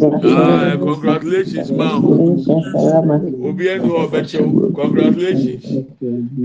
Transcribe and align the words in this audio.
Ah, 0.00 0.76
congratulations, 0.78 1.70
man. 1.72 2.02
Obi 3.48 3.64
ẹni 3.68 3.88
ọbẹkyẹw, 4.04 4.74
congratulations. 4.74 5.64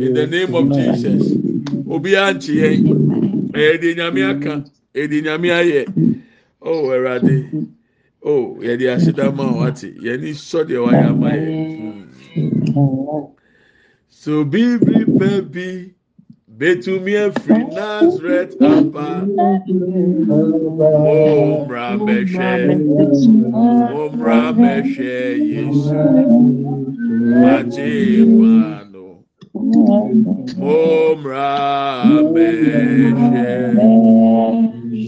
In 0.06 0.14
the 0.14 0.26
name 0.28 0.56
of 0.56 0.66
Jesus. 0.78 1.24
Obi 1.90 2.12
anchi 2.16 2.54
yẹn, 2.62 2.82
ẹ̀yẹ̀dì 3.54 3.90
nyàmí 3.98 4.22
aka, 4.32 4.54
ẹ̀yẹ̀dì 4.96 5.18
nyàmí 5.26 5.50
ayẹ. 5.60 5.82
Oh, 6.62 6.90
ẹ̀rọ̀adé. 6.96 7.36
Oh, 8.26 8.58
yẹ̀dì 8.66 8.86
aṣèdámà 8.96 9.46
wàtí, 9.60 9.90
yẹn 10.06 10.22
ní 10.22 10.32
sọ́dẹ̀ 10.34 10.80
wáyà 10.86 11.10
má 11.22 11.30
yẹ. 11.36 11.52
So 14.10 14.44
bíbí 14.52 14.98
pẹ́ 15.20 15.42
bí, 15.54 15.68
bẹ́tùmí 16.60 17.14
ẹ̀fì 17.26 17.56
Nazareth 17.76 18.56
apá. 18.72 19.08
ọmra 21.16 21.86
Rameshe. 21.94 22.52
Omra 24.02 24.40
meshe 24.62 25.16
Yesu. 25.52 25.96
Mano 28.40 29.08
Omra 30.62 31.52
meshe 32.34 33.54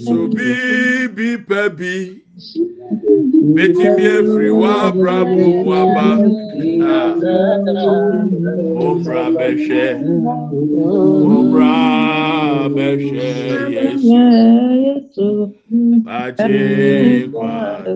So 0.05 0.17
bi 0.36 1.08
bi 1.16 1.30
pebi 1.48 1.95
Beti 3.55 3.86
mi 3.95 4.03
efri 4.17 4.50
wa 4.62 4.91
brabu 4.91 5.45
waba 5.70 6.08
Obra 8.86 9.23
bɛhwɛ 9.36 9.84
obra 11.36 11.73
bɛhwɛ 12.76 13.28
yesu 14.86 15.28
bàjẹ́ 16.05 17.31
kwado 17.34 17.95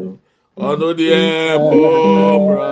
ɔno 0.68 0.88
deɛ 1.00 1.20
obra. 1.56 2.72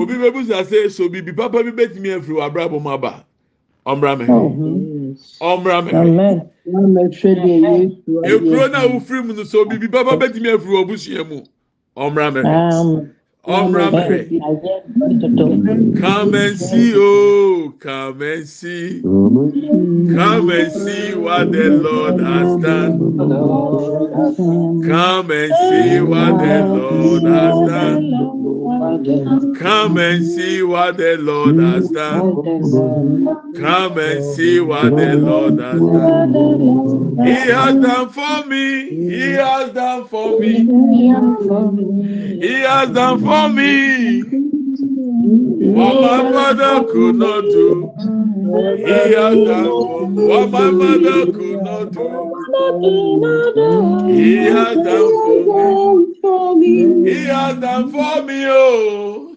Obi 0.00 0.14
bɛ 0.22 0.28
busa 0.34 0.64
sɛ 0.64 0.90
so 0.90 1.08
bibi 1.08 1.32
papa 1.32 1.62
bi 1.62 1.70
mi 2.00 2.08
afiri 2.10 2.34
wa 2.36 2.44
abira 2.48 2.68
bom 2.70 2.86
aba 2.86 3.24
ɔmra 3.86 4.16
mɛ 4.16 4.26
ɔmra 5.40 5.76
mɛ. 5.84 5.92
Ekuro 8.24 8.68
na 8.70 8.78
awufiri 8.86 9.22
mu 9.26 9.32
no 9.34 9.44
so 9.44 9.64
bibi 9.66 9.88
papa 9.88 10.16
bɛtumi 10.16 10.48
afiri 10.56 10.72
wa 10.74 10.84
busua 10.84 11.24
mu. 11.28 11.42
Mu 11.96 12.04
ọmọra 13.56 13.86
mẹ́ṣẹ́. 13.94 14.24
Come 16.00 16.34
and 16.34 16.56
see, 16.58 16.94
oh, 16.96 17.72
come 17.80 18.22
and 18.22 18.46
see, 18.48 19.02
come 19.02 20.50
and 20.50 20.72
see 20.72 21.14
what 21.14 21.50
the 21.52 21.66
Lord 21.70 22.20
has 22.20 22.50
done. 22.62 22.92
Come 24.88 25.30
and 25.30 25.52
see 25.68 26.00
what 26.00 26.32
the 26.38 26.56
Lord 26.76 27.22
has 27.24 27.56
done. 27.70 28.51
Come 29.58 29.96
and 29.96 30.26
see 30.26 30.62
what 30.62 30.96
the 30.98 31.16
Lord 31.18 31.56
has 31.56 31.88
done. 31.88 32.20
Come 33.54 33.98
and 33.98 34.24
see 34.34 34.60
what 34.60 34.96
the 34.96 35.16
Lord 35.16 35.58
has 35.58 35.80
done. 35.80 37.16
He 37.24 37.32
has 37.32 37.74
done 37.76 38.08
for 38.10 38.44
me. 38.46 38.90
He 38.90 39.32
has 39.32 39.70
done 39.72 40.08
for 40.08 40.38
me. 40.38 40.66
He 42.40 42.60
has 42.60 42.90
done 42.90 43.20
for 43.20 43.48
me. 43.48 44.22
What 45.72 45.94
my 46.02 46.30
mother 46.30 46.84
could 46.92 47.16
not 47.16 47.42
do. 47.42 47.92
He 48.76 49.14
has 49.14 49.14
done 49.46 49.64
for 49.64 50.08
me. 50.08 50.26
What 50.28 50.50
my 50.50 50.70
mother 50.70 51.32
could 51.32 51.62
not 51.62 51.92
do. 51.92 52.31
He 52.52 54.36
has 54.36 54.76
done 54.76 56.14
for 56.20 56.56
me. 56.56 57.10
He 57.10 57.24
has 57.26 57.56
done 57.58 57.90
for 57.92 58.22
me, 58.22 58.38
oh. 58.46 59.34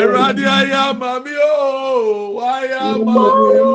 Ẹ̀rọ̀dì 0.00 0.44
ayé 0.56 0.76
àmà 0.88 1.10
mi 1.24 1.34
o, 1.52 1.56
wáyé 2.36 2.76
àmà 2.90 3.16
mi 3.42 3.56
o. 3.70 3.72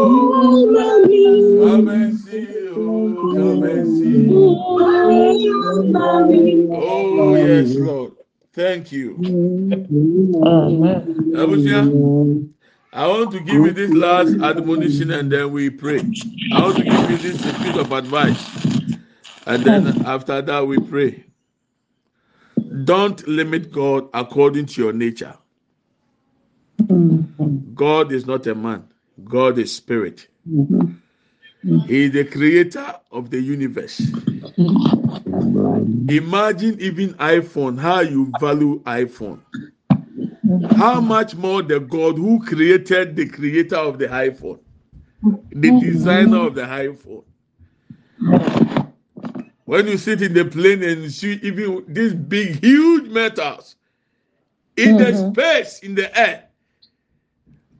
Come 1.63 1.87
and 1.89 2.13
see, 2.23 2.47
oh, 2.75 3.33
come 3.33 3.63
and 3.63 3.87
see. 3.97 4.27
Oh, 6.71 7.35
yes, 7.35 7.69
Lord. 7.75 8.11
Thank 8.53 8.91
you. 8.91 9.07
Abusia, 11.41 11.81
I 12.95 13.07
want 13.07 13.31
to 13.31 13.39
give 13.39 13.55
you 13.55 13.71
this 13.71 13.91
last 13.91 14.35
admonition 14.41 15.11
and 15.11 15.31
then 15.31 15.51
we 15.51 15.71
pray. 15.71 15.99
I 16.53 16.61
want 16.61 16.77
to 16.77 16.83
give 16.83 17.09
you 17.09 17.17
this 17.17 17.41
piece 17.41 17.75
of 17.77 17.91
advice. 17.91 18.99
And 19.47 19.63
then 19.63 20.05
after 20.05 20.41
that, 20.41 20.67
we 20.67 20.79
pray. 20.79 21.25
Don't 22.85 23.27
limit 23.27 23.71
God 23.71 24.09
according 24.13 24.67
to 24.67 24.81
your 24.83 24.93
nature. 24.93 25.35
God 27.73 28.11
is 28.11 28.25
not 28.27 28.45
a 28.47 28.53
man, 28.55 28.87
God 29.23 29.57
is 29.57 29.75
spirit. 29.75 30.27
He 30.45 32.05
is 32.05 32.11
the 32.11 32.25
creator 32.25 32.95
of 33.11 33.29
the 33.31 33.41
universe. 33.41 33.99
Imagine 36.09 36.79
even 36.79 37.13
iPhone, 37.15 37.79
how 37.79 38.01
you 38.01 38.33
value 38.37 38.81
iPhone. 38.83 39.39
How 40.75 40.99
much 41.01 41.35
more 41.35 41.61
the 41.61 41.79
God 41.79 42.17
who 42.17 42.43
created 42.43 43.15
the 43.15 43.27
creator 43.27 43.77
of 43.77 43.99
the 43.99 44.07
iPhone, 44.07 44.59
the 45.21 45.69
mm-hmm. 45.69 45.79
designer 45.79 46.47
of 46.47 46.55
the 46.55 46.63
iPhone. 46.63 47.23
When 49.65 49.87
you 49.87 49.97
sit 49.97 50.21
in 50.21 50.33
the 50.33 50.45
plane 50.45 50.83
and 50.83 51.11
see 51.11 51.39
even 51.41 51.85
these 51.87 52.13
big, 52.13 52.63
huge 52.63 53.09
metals 53.09 53.75
in 54.77 54.97
the 54.97 55.05
mm-hmm. 55.05 55.31
space, 55.31 55.79
in 55.79 55.95
the 55.95 56.17
air. 56.17 56.45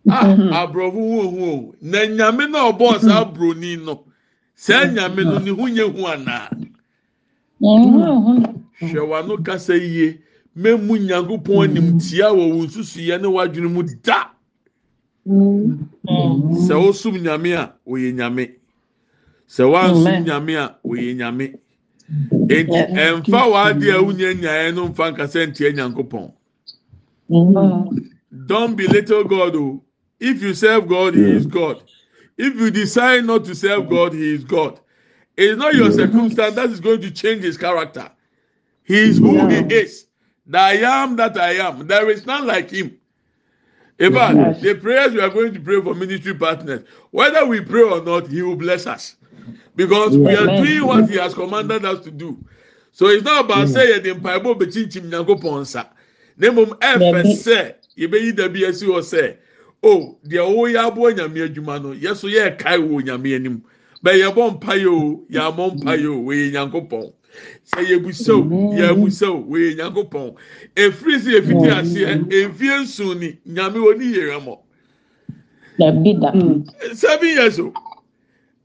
Ah, 0.10 0.24
mm-hmm. 0.24 0.90
hu 0.90 1.76
na 1.82 2.00
nyame 2.00 2.50
na 2.50 2.72
ɔbɔ 2.72 3.00
saa 3.00 3.26
aburoni 3.26 3.84
no. 3.84 4.06
Saa 4.56 4.86
nyame 4.86 5.24
no 5.24 5.38
ne 5.40 5.52
ho 5.52 5.68
nye 5.68 5.84
hu 5.84 6.08
anaa 6.08 6.50
hwɛ 7.64 9.02
w'ano 9.08 9.38
kasa 9.44 9.76
yie 9.78 10.20
memu 10.56 10.98
nyankopɔn 10.98 11.64
anim 11.64 12.00
tia 12.00 12.28
wɔ 12.30 12.54
wo 12.54 12.66
nsusuiɛ 12.66 13.22
ne 13.22 13.28
w'adwene 13.28 13.70
mu 13.72 13.84
da. 14.04 14.30
Sɛ 15.26 16.76
wosum 16.78 17.18
nyame 17.22 17.54
a 17.54 17.74
nyame. 17.88 18.56
Sɛ 19.48 19.64
nyame 20.26 20.56
a 20.56 20.78
nyame. 20.84 21.60
Enti 22.48 22.82
ɛnfa 22.94 23.42
w'ade 23.52 23.90
a 23.90 24.02
wunya 24.04 24.34
nyaeɛ 24.34 24.76
no 24.76 24.90
mfa 24.90 25.12
nkasa 25.16 25.48
ntia 25.48 25.72
nyankopɔn. 25.74 26.32
Don't 28.46 28.76
be 28.76 28.88
little 28.88 29.24
god 29.24 29.56
o 29.56 29.82
if 30.20 30.42
you 30.42 30.54
serve 30.54 30.88
god 30.88 31.16
he 31.16 31.32
is 31.32 31.46
god. 31.48 31.82
If 32.38 32.56
you 32.56 32.70
decide 32.72 33.26
not 33.26 33.46
to 33.46 33.56
serve 33.56 33.90
god 33.90 34.14
he 34.14 34.36
is 34.36 34.44
god. 34.44 34.80
It's 35.36 35.58
not 35.58 35.74
your 35.74 35.92
circumstance 35.92 36.56
that 36.56 36.70
is 36.70 36.80
going 36.80 37.02
to 37.02 37.10
change 37.10 37.44
his 37.44 37.58
character. 37.58 38.12
He 38.84 38.96
is 38.98 39.18
who 39.18 39.48
he 39.48 39.56
is 39.74 40.06
the 40.46 40.58
i 40.60 40.74
am 40.74 41.16
that 41.16 41.38
i 41.38 41.54
am. 41.54 41.88
There 41.88 42.10
is 42.10 42.26
none 42.26 42.46
like 42.48 42.70
him. 42.70 42.98
In 44.00 44.14
fact 44.14 44.62
the 44.62 44.76
prayers 44.76 45.14
we 45.14 45.22
are 45.22 45.30
going 45.30 45.54
to 45.54 45.60
pray 45.60 45.82
for 45.82 45.94
ministry 45.94 46.34
partners 46.34 46.84
whether 47.12 47.46
we 47.46 47.62
pray 47.62 47.84
or 47.84 48.02
not 48.02 48.28
he 48.28 48.42
will 48.42 48.56
bless 48.56 48.88
us. 48.88 49.16
Because 49.76 50.18
we 50.18 50.36
are 50.36 50.64
doing 50.64 50.86
what 50.86 51.10
he 51.10 51.18
has 51.18 51.34
commanded 51.34 51.86
us 51.86 52.04
to 52.04 52.12
do. 52.12 52.38
So 52.92 53.08
it's 53.08 53.24
not 53.24 53.46
about 53.46 53.70
say 53.70 53.92
yɛ 53.94 54.04
de 54.04 54.14
mpaebɔ 54.14 54.60
bɛkyinkyim 54.60 55.10
nyankopɔn 55.10 55.62
nsa 55.62 55.88
na 56.38 56.48
mmom 56.50 56.78
ɛfɛ 56.80 57.24
sɛ 57.36 57.76
yɛbɛyi 57.98 58.36
dabi 58.36 58.62
esi 58.62 58.86
hɔ 58.86 59.02
sɛ 59.02 59.38
o 59.82 60.18
deɛ 60.26 60.40
ɔwɔ 60.40 60.74
yɛ 60.74 60.92
aboɔ 60.92 61.16
nyame 61.18 61.48
adwuma 61.48 61.82
no 61.82 61.94
yɛ 61.94 62.16
so 62.16 62.28
yɛ 62.28 62.58
kae 62.58 62.78
wɔ 62.78 63.02
nyame 63.04 63.36
anim. 63.36 63.64
Bɛyɛ 64.04 64.34
bɔ 64.36 64.60
mpaeɛ 64.60 64.86
o 64.88 65.26
yɛamɔ 65.32 65.80
mpaeɛ 65.80 66.06
o 66.06 66.22
wɔyɛ 66.24 66.52
nyankopɔn 66.52 67.14
sɛ 67.66 67.82
yɛbusaw 67.90 68.42
yɛbusaw 68.78 69.36
wɔyɛ 69.48 69.78
nyankopɔn. 69.78 70.36
Efiri 70.76 71.16
sɛ 71.20 71.32
efiti 71.40 71.70
aseɛ 71.70 72.32
efie 72.32 72.82
nson 72.82 73.20
ni 73.20 73.38
nyame 73.48 73.80
wɔ 73.80 73.98
ni 73.98 74.06
yɛrɛ 74.14 74.38
mɔ 74.46 74.58
mm. 75.80 76.96
seven 76.96 77.28
years 77.30 77.60
o. 77.60 77.74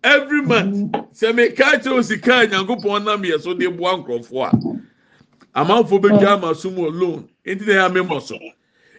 Every 0.04 0.42
mm. 0.42 0.46
month 0.46 0.92
sɛ 1.12 1.32
meka 1.34 1.80
kyerɛ 1.80 1.98
o 1.98 2.02
sika 2.02 2.46
nyankopɔn 2.46 3.04
nam 3.04 3.22
yɛ 3.22 3.40
so 3.40 3.54
de 3.54 3.70
boa 3.70 3.96
nkurɔfoɔ 3.96 4.82
a 5.54 5.64
amanfoɔ 5.64 6.00
bɛ 6.00 6.18
gya 6.20 6.36
mm. 6.36 6.42
ama 6.42 6.54
so 6.54 6.70
mu 6.70 6.86
alone 6.88 7.28
nti 7.46 7.66
na 7.66 7.72
yɛ 7.72 7.90
amemɔ 7.90 8.22
so. 8.22 8.38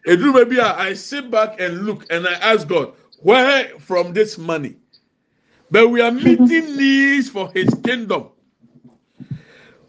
Eduru 0.08 0.34
baabi 0.34 0.58
a 0.60 0.80
i 0.80 0.94
sit 0.94 1.30
back 1.30 1.60
and 1.60 1.86
look 1.86 2.06
and 2.10 2.26
i 2.26 2.34
ask 2.34 2.68
god 2.68 2.94
where 3.22 3.68
from 3.80 4.14
this 4.14 4.38
money? 4.38 4.76
But 5.72 5.90
we 5.90 6.02
are 6.02 6.12
meeting 6.12 6.48
mm-hmm. 6.48 6.78
needs 6.78 7.30
for 7.30 7.52
his 7.52 7.70
kingdom 7.84 8.30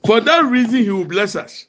for 0.05 0.21
that 0.21 0.45
reason 0.47 0.79
he 0.83 0.91
will 0.91 1.05
bless 1.05 1.37
us. 1.37 1.67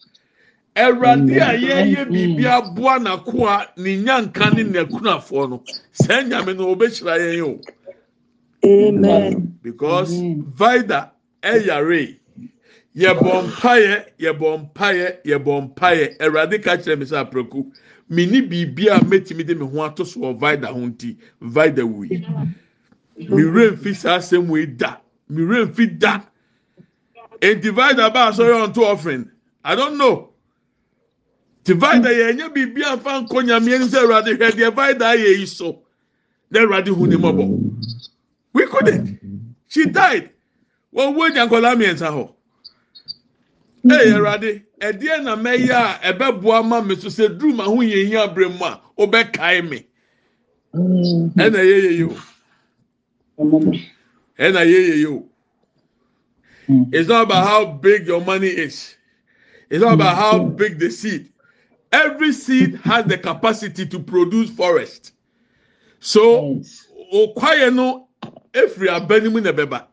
Ɛwurade 0.75 1.35
a 1.35 1.57
yɛyɛ 1.59 2.05
biribi 2.09 2.45
aboa 2.45 2.99
n'akoa 2.99 3.67
ne 3.77 3.97
nyanka 3.97 4.55
ne 4.55 4.63
n'akunafoɔ 4.63 5.49
no 5.49 5.63
sɛ 5.93 6.27
nyame 6.29 6.55
no 6.57 6.75
ɔbɛhyira 6.75 7.19
yɛn 7.19 7.41
o. 7.43 7.61
Amen. 8.63 9.57
because 9.61 10.11
vida 10.13 11.11
ɛyare. 11.43 12.17
Yɛbɔ 12.95 13.47
mpaeɛ 13.47 14.05
yɛbɔ 14.19 14.73
mpaeɛ 14.73 15.23
yɛbɔ 15.25 15.73
mpaeɛ. 15.75 16.17
Awurade 16.19 16.61
ka 16.63 16.77
kyerɛ 16.77 16.99
mi 16.99 17.05
sɛ 17.05 17.25
aprɛku 17.29 17.65
mini 18.09 18.41
biribi 18.41 18.87
a 18.89 18.99
mɛtumi 18.99 19.45
de 19.45 19.55
mi 19.55 19.65
ho 19.65 19.83
ato 19.83 20.03
so 20.03 20.19
wɔ 20.21 20.39
vida 20.39 20.67
ho 20.67 20.79
nti 20.79 21.15
vida 21.41 21.85
wui. 21.85 22.09
Mi 23.17 23.43
wura 23.43 23.71
nfi 23.71 23.95
saa 23.95 24.17
asɛm 24.17 24.47
wei 24.47 24.65
da. 24.65 24.97
Mi 25.29 25.41
wura 25.43 25.65
nfi 25.65 25.99
da 25.99 26.21
eti 27.41 27.69
vida 27.69 28.09
ba 28.09 28.29
asɔre 28.31 28.53
ɔnto 28.67 28.83
offering 28.83 29.29
i 29.63 29.75
don't 29.75 29.97
know. 29.97 30.29
Ti 31.63 31.73
vida 31.73 32.09
yɛ 32.09 32.35
nye 32.37 32.49
biribi 32.49 32.81
a 32.83 32.97
fa 32.97 33.21
nkɔ 33.21 33.43
nyamea 33.45 33.79
ni 33.79 33.85
sɛ 33.87 33.97
awurade 34.03 34.37
hwɛ 34.37 34.51
deɛ 34.51 34.75
vida 34.75 35.05
ayɛ 35.05 35.39
yi 35.39 35.45
so 35.45 35.81
na 36.49 36.59
awurade 36.61 36.87
hu 36.87 37.07
ne 37.07 37.15
mɔbɔ 37.15 37.77
we 38.53 38.65
couldn't. 38.67 39.19
She 39.67 39.85
died. 39.85 40.29
Wɔn 40.93 41.15
wo 41.15 41.27
nya 41.29 41.47
nkɔla 41.47 41.75
mmiɛnsa 41.75 42.09
hɔ 42.13 42.29
ee 43.85 44.11
awurade 44.13 44.63
ɛdeɛ 44.79 45.23
na 45.23 45.35
mɛyɛ 45.35 45.71
a 45.71 46.13
ɛbɛboa 46.13 46.67
ma 46.67 46.81
mi 46.81 46.95
so 46.95 47.07
sɛ 47.09 47.37
duru 47.37 47.53
ma 47.55 47.63
ho 47.65 47.77
yɛ 47.77 48.05
hin 48.07 48.17
abere 48.17 48.49
mu 48.49 48.65
a 48.65 48.81
ɔbɛkae 48.97 49.69
mi. 49.69 49.85
Ɛna 50.75 51.59
yɛ 51.59 51.77
yɛ 51.85 51.91
yɛ 51.99 52.05
o. 52.09 52.17
Ɛna 54.37 54.61
yɛ 54.65 54.79
yɛ 54.89 54.95
yɛ 55.03 55.07
o 55.09 55.30
Mm. 56.71 56.87
it's 56.93 57.09
not 57.09 57.23
about 57.23 57.45
how 57.47 57.65
big 57.65 58.07
your 58.07 58.21
money 58.23 58.47
is. 58.47 58.95
It's 59.69 59.83
not 59.83 59.93
about 59.95 60.15
mm. 60.15 60.19
how 60.19 60.39
mm. 60.39 60.55
big 60.55 60.79
the 60.79 60.89
seed. 60.89 61.29
Every 61.91 62.31
seed 62.31 62.75
has 62.83 63.05
the 63.05 63.17
capacity 63.17 63.85
to 63.87 63.99
produce 63.99 64.49
forest. 64.51 65.11
So 65.99 66.61
okwaye 67.13 67.73
no 67.75 68.07
efiri 68.53 68.87
abanimu 68.87 69.43
na 69.43 69.51
ɛbɛba 69.51 69.85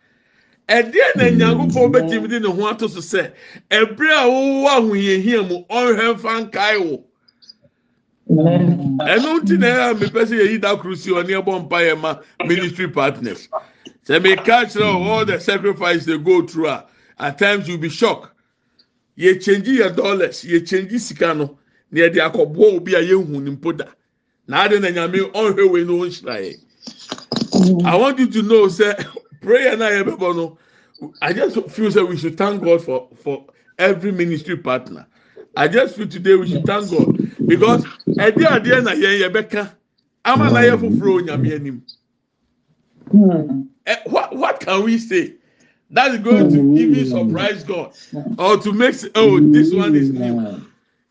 ɛdeɛ 0.68 1.16
na 1.16 1.24
nyankopɔn 1.30 1.92
bɛtumi 1.92 2.28
de 2.28 2.40
ne 2.40 2.48
ho 2.48 2.68
ato 2.68 2.86
so 2.86 3.00
sɛ 3.00 3.32
ɛbere 3.70 4.12
a 4.12 4.26
wɔwɔ 4.26 4.68
ahohiahia 4.68 5.48
mu 5.48 5.64
ɔnhwɛ 5.68 6.14
mfa 6.14 6.40
nkae 6.50 6.78
wo. 6.78 7.04
Ɛno 8.30 9.40
nti 9.40 9.58
na 9.58 9.66
ɛyɛ 9.66 9.90
a 9.90 9.94
mepɛ 9.94 10.24
sɛ 10.26 10.38
yɛyi 10.38 10.60
da 10.60 10.76
koro 10.76 10.94
si 10.94 11.10
ɔne 11.10 11.42
ɛbɔ 11.42 11.64
mpa 11.68 11.78
yɛ 11.82 12.00
ma 12.00 12.18
ministry 12.46 12.86
partners 12.88 13.48
sɛ 14.08 14.20
meka 14.22 14.64
kyerɛ 14.64 14.84
all 15.06 15.24
the 15.26 15.38
sacrifice 15.38 16.04
they 16.06 16.16
go 16.16 16.46
through 16.46 16.68
at 17.20 17.38
times 17.38 17.68
you 17.68 17.76
be 17.76 17.88
shocked. 17.90 18.32
Yɛ 19.18 19.42
change 19.42 19.68
yɛ 19.68 19.94
dollars 19.94 20.42
change 20.66 20.98
sika 21.00 21.34
no 21.34 21.58
na 21.90 22.00
yɛde 22.00 22.16
akɔboa 22.32 22.76
obi 22.76 22.94
a 22.94 23.00
yɛnhu 23.02 23.42
ne 23.42 23.50
mpo 23.50 23.76
da 23.76 23.84
na 24.46 24.64
ade 24.64 24.80
na 24.80 24.88
nyame 24.88 25.18
ɔnhwɛ 25.32 25.86
no 25.86 26.04
i 27.86 27.96
want 27.96 28.18
you 28.18 28.28
to 28.28 28.42
know 28.42 28.68
say 28.68 28.94
prayer 29.42 29.76
na 29.76 29.86
yɛ 29.90 30.04
bɛbɔ 30.04 30.36
no 30.36 30.58
i 31.20 31.32
just 31.32 31.58
feel 31.70 31.90
say 31.90 32.02
we 32.02 32.16
should 32.16 32.36
thank 32.38 32.62
god 32.64 32.82
for 32.82 33.08
for 33.22 33.44
every 33.78 34.10
ministry 34.10 34.56
partner. 34.56 35.06
I 35.56 35.68
just 35.68 35.94
feel 35.96 36.08
today 36.08 36.34
we 36.34 36.48
should 36.48 36.64
thank 36.66 36.90
god 36.90 37.16
because 37.46 37.84
ɛde 38.16 38.44
adeɛ 38.46 38.84
na 38.84 38.92
yɛn 38.92 39.20
yɛ 39.22 39.28
bɛka 39.32 39.70
ama 40.24 40.50
na 40.50 40.60
yɛ 40.60 40.78
foforɔ 40.78 41.26
Eh, 43.88 43.96
what 44.04 44.36
what 44.36 44.60
can 44.60 44.84
we 44.84 44.98
say? 44.98 45.34
That's 45.90 46.18
going 46.18 46.50
to 46.50 46.58
mm-hmm. 46.58 46.76
even 46.76 47.06
surprise 47.06 47.64
god 47.64 47.92
or 48.38 48.58
to 48.58 48.72
make 48.74 48.94
oh 49.14 49.40
mm-hmm. 49.40 49.52
this 49.52 49.72
one 49.72 49.96
is 49.96 50.10
new. 50.10 50.62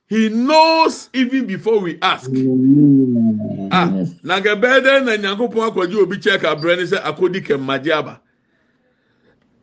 He 0.07 0.29
knows 0.29 1.09
even 1.13 1.47
before 1.47 1.79
we 1.79 1.97
ask. 2.01 2.29
Mm-hmm. 2.29 3.69
Ah 3.71 3.89
na 4.23 4.39
nka 4.39 4.61
bɛyɛ 4.61 4.79
dɛ 4.85 5.05
na 5.05 5.17
nyankopɔn 5.17 5.71
akɔgye 5.71 5.97
obi 6.01 6.17
kyɛ 6.17 6.39
ka 6.39 6.55
brɛ 6.55 6.77
ne 6.77 6.83
sɛ 6.83 7.01
akɔdi 7.01 7.41
kɛmmagye 7.41 7.91
aba 7.91 8.21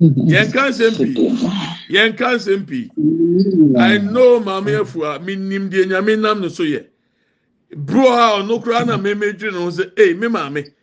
yɛn 0.00 0.52
ka 0.52 0.68
nsɛm 0.68 0.96
pii 0.98 1.14
yɛn 1.88 2.16
ka 2.18 2.34
nsɛm 2.34 2.66
pii 2.66 2.90
i 3.78 3.98
know 3.98 4.40
maame 4.40 4.74
afua 4.82 5.22
mi 5.24 5.36
nim 5.36 5.70
deɛ 5.70 5.86
nyame 5.86 6.20
nam 6.20 6.40
ne 6.40 6.48
so 6.48 6.64
yɛ 6.64 6.84
bro 7.76 8.02
a 8.12 8.42
ɔno 8.42 8.62
koraa 8.62 8.84
na 8.84 8.98
mɛmɛ 8.98 9.38
dwiri 9.38 9.52
ne 9.52 9.58
ho 9.58 9.70
sɛ 9.70 9.92
ee 9.98 10.14
me 10.14 10.26
maame 10.26 10.73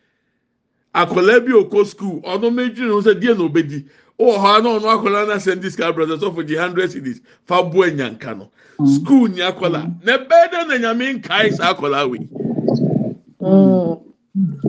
akwadaa 0.93 1.39
bi 1.45 1.51
okɔ 1.53 1.85
school 1.85 2.21
ɔno 2.21 2.49
mɛ 2.51 2.73
dwiri 2.75 2.87
ne 2.87 2.93
ho 2.93 3.01
sɛ 3.01 3.13
deɛ 3.19 3.37
na 3.37 3.43
obedi 3.43 3.85
ɔwɔ 4.19 4.35
hɔ 4.37 4.57
a 4.57 4.61
na 4.61 4.69
ɔno 4.79 4.87
akwadaa 4.95 5.27
na 5.27 5.35
sɛn 5.35 5.61
discount 5.61 5.95
brothers 5.95 6.21
ɔfɔ 6.21 6.47
gye 6.47 6.57
hundred 6.57 6.89
cedis 6.91 7.21
fa 7.45 7.63
bo 7.63 7.79
enyanka 7.83 8.37
no 8.37 8.51
school 8.85 9.27
ni 9.27 9.41
akwadaa 9.41 10.03
na 10.03 10.17
bɛyɛ 10.17 10.51
dɛ 10.51 10.67
na 10.67 10.75
nyame 10.77 11.21
nkae 11.21 11.53
saa 11.53 11.73
akwadaa 11.73 12.09
wei 12.09 12.27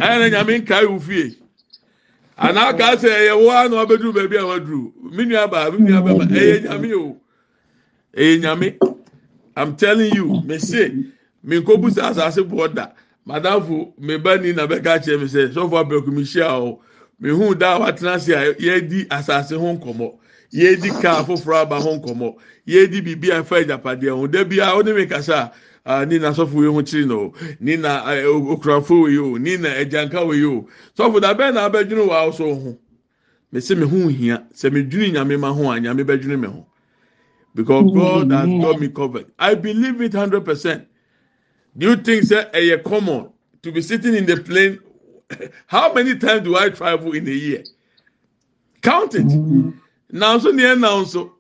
ɛyɛ 0.01 0.17
na 0.19 0.29
nyame 0.31 0.59
nkae 0.65 0.87
wo 0.89 0.99
fie 0.99 1.37
anaa 2.39 2.73
kaa 2.79 2.97
sɛ 2.97 3.09
ɛyɛ 3.09 3.35
wo 3.43 3.51
a 3.51 3.69
na 3.69 3.85
wabɛduru 3.85 4.13
baabi 4.15 4.37
a 4.37 4.45
waduru 4.47 4.93
mi 5.13 5.25
nua 5.25 5.47
baa 5.51 5.71
mi 5.71 5.79
nua 5.91 6.01
bɛma 6.03 6.27
ɛyɛ 6.29 6.63
nyame 6.69 6.93
o. 6.95 7.17
Ɛyɛ 8.17 8.41
nyame 8.43 8.79
i'm 9.57 9.77
telling 9.77 10.13
you 10.15 10.43
me 10.45 10.59
se 10.59 10.93
me 11.43 11.61
nkobu 11.61 11.91
sa 11.91 12.11
asase 12.11 12.43
bɔ 12.43 12.75
da 12.75 12.93
madamfo 13.27 13.93
me 13.99 14.17
ba 14.19 14.39
ni 14.39 14.53
na 14.53 14.67
bɛka 14.67 14.99
kyerɛ 15.03 15.21
me 15.21 15.27
sɛ 15.27 15.53
sɔfo 15.53 15.77
abɛku 15.83 16.13
mi 16.13 16.23
hyia 16.23 16.59
o. 16.61 16.81
Me 17.21 17.31
hu 17.31 17.55
da 17.55 17.77
a 17.77 17.81
watena 17.81 18.15
ase 18.15 18.31
a 18.31 18.53
yɛdi 18.55 19.07
asase 19.09 19.57
ho 19.57 19.77
nkɔmɔ 19.77 20.13
yɛdi 20.53 21.01
kaa 21.01 21.23
foforɔ 21.23 21.63
aba 21.63 21.81
ho 21.81 21.97
nkɔmɔ 21.99 22.35
yɛdi 22.67 23.01
biribi 23.01 23.31
a 23.31 23.43
ɛfa 23.43 23.65
agyapadeɛ 23.65 24.11
ho 24.17 24.27
da 24.27 24.45
bi 24.45 24.57
a 24.59 24.75
ɔne 24.75 24.95
me 24.95 25.07
kasa 25.07 25.53
a 25.85 26.05
ni 26.05 26.19
na 26.19 26.33
sɔfo 26.33 26.63
yi 26.63 26.67
ho 26.67 26.83
kyiri 26.83 27.33
ni 27.61 27.77
na 27.77 28.03
okurafo 28.05 29.09
yi 29.09 29.19
o 29.19 29.37
ni 29.37 29.57
na 29.57 29.69
ɛgyanka 29.69 30.35
yi 30.35 30.45
o 30.45 30.67
sɔfo 30.99 31.21
da 31.21 31.33
bɛn 31.33 31.55
na 31.55 31.69
abɛdwene 31.69 32.09
wɔ 32.09 32.29
aso 32.29 32.55
ho. 32.55 32.79
Me 33.53 33.61
se 33.61 33.75
me 33.77 33.87
ho 33.87 34.09
hia 34.09 34.45
sɛ 34.53 34.73
me 34.73 34.83
dwini 34.83 35.13
nyame 35.13 35.39
ma 35.39 35.53
ho 35.53 35.71
a 35.71 35.79
nyame 35.79 36.03
bɛdwene 36.05 36.41
me 36.41 36.49
ho. 36.49 36.67
Because 37.55 37.93
god 37.93 38.31
has 38.33 38.49
got 38.49 38.81
me 38.81 38.89
covered. 38.89 39.27
I 39.39 39.55
believe 39.55 40.01
it 40.01 40.15
hundred 40.15 40.45
percent 40.45 40.89
do 41.77 41.91
you 41.91 41.97
think 41.97 42.25
say 42.25 42.45
ɛyɛ 42.53 42.83
common 42.85 43.29
to 43.63 43.73
be 43.73 43.81
sitting 43.83 44.15
in 44.15 44.27
the 44.27 44.37
plane 44.37 44.79
how 45.67 45.93
many 45.93 46.19
times 46.19 46.43
do 46.45 46.57
i 46.57 46.69
travel 46.69 47.13
in 47.13 47.27
a 47.27 47.31
year? 47.31 47.65
Count 48.83 49.15
it. 49.15 49.25
Na 50.11 50.37
nso 50.37 50.53
neɛ 50.53 50.79
na 50.79 50.89
nso 51.03 51.31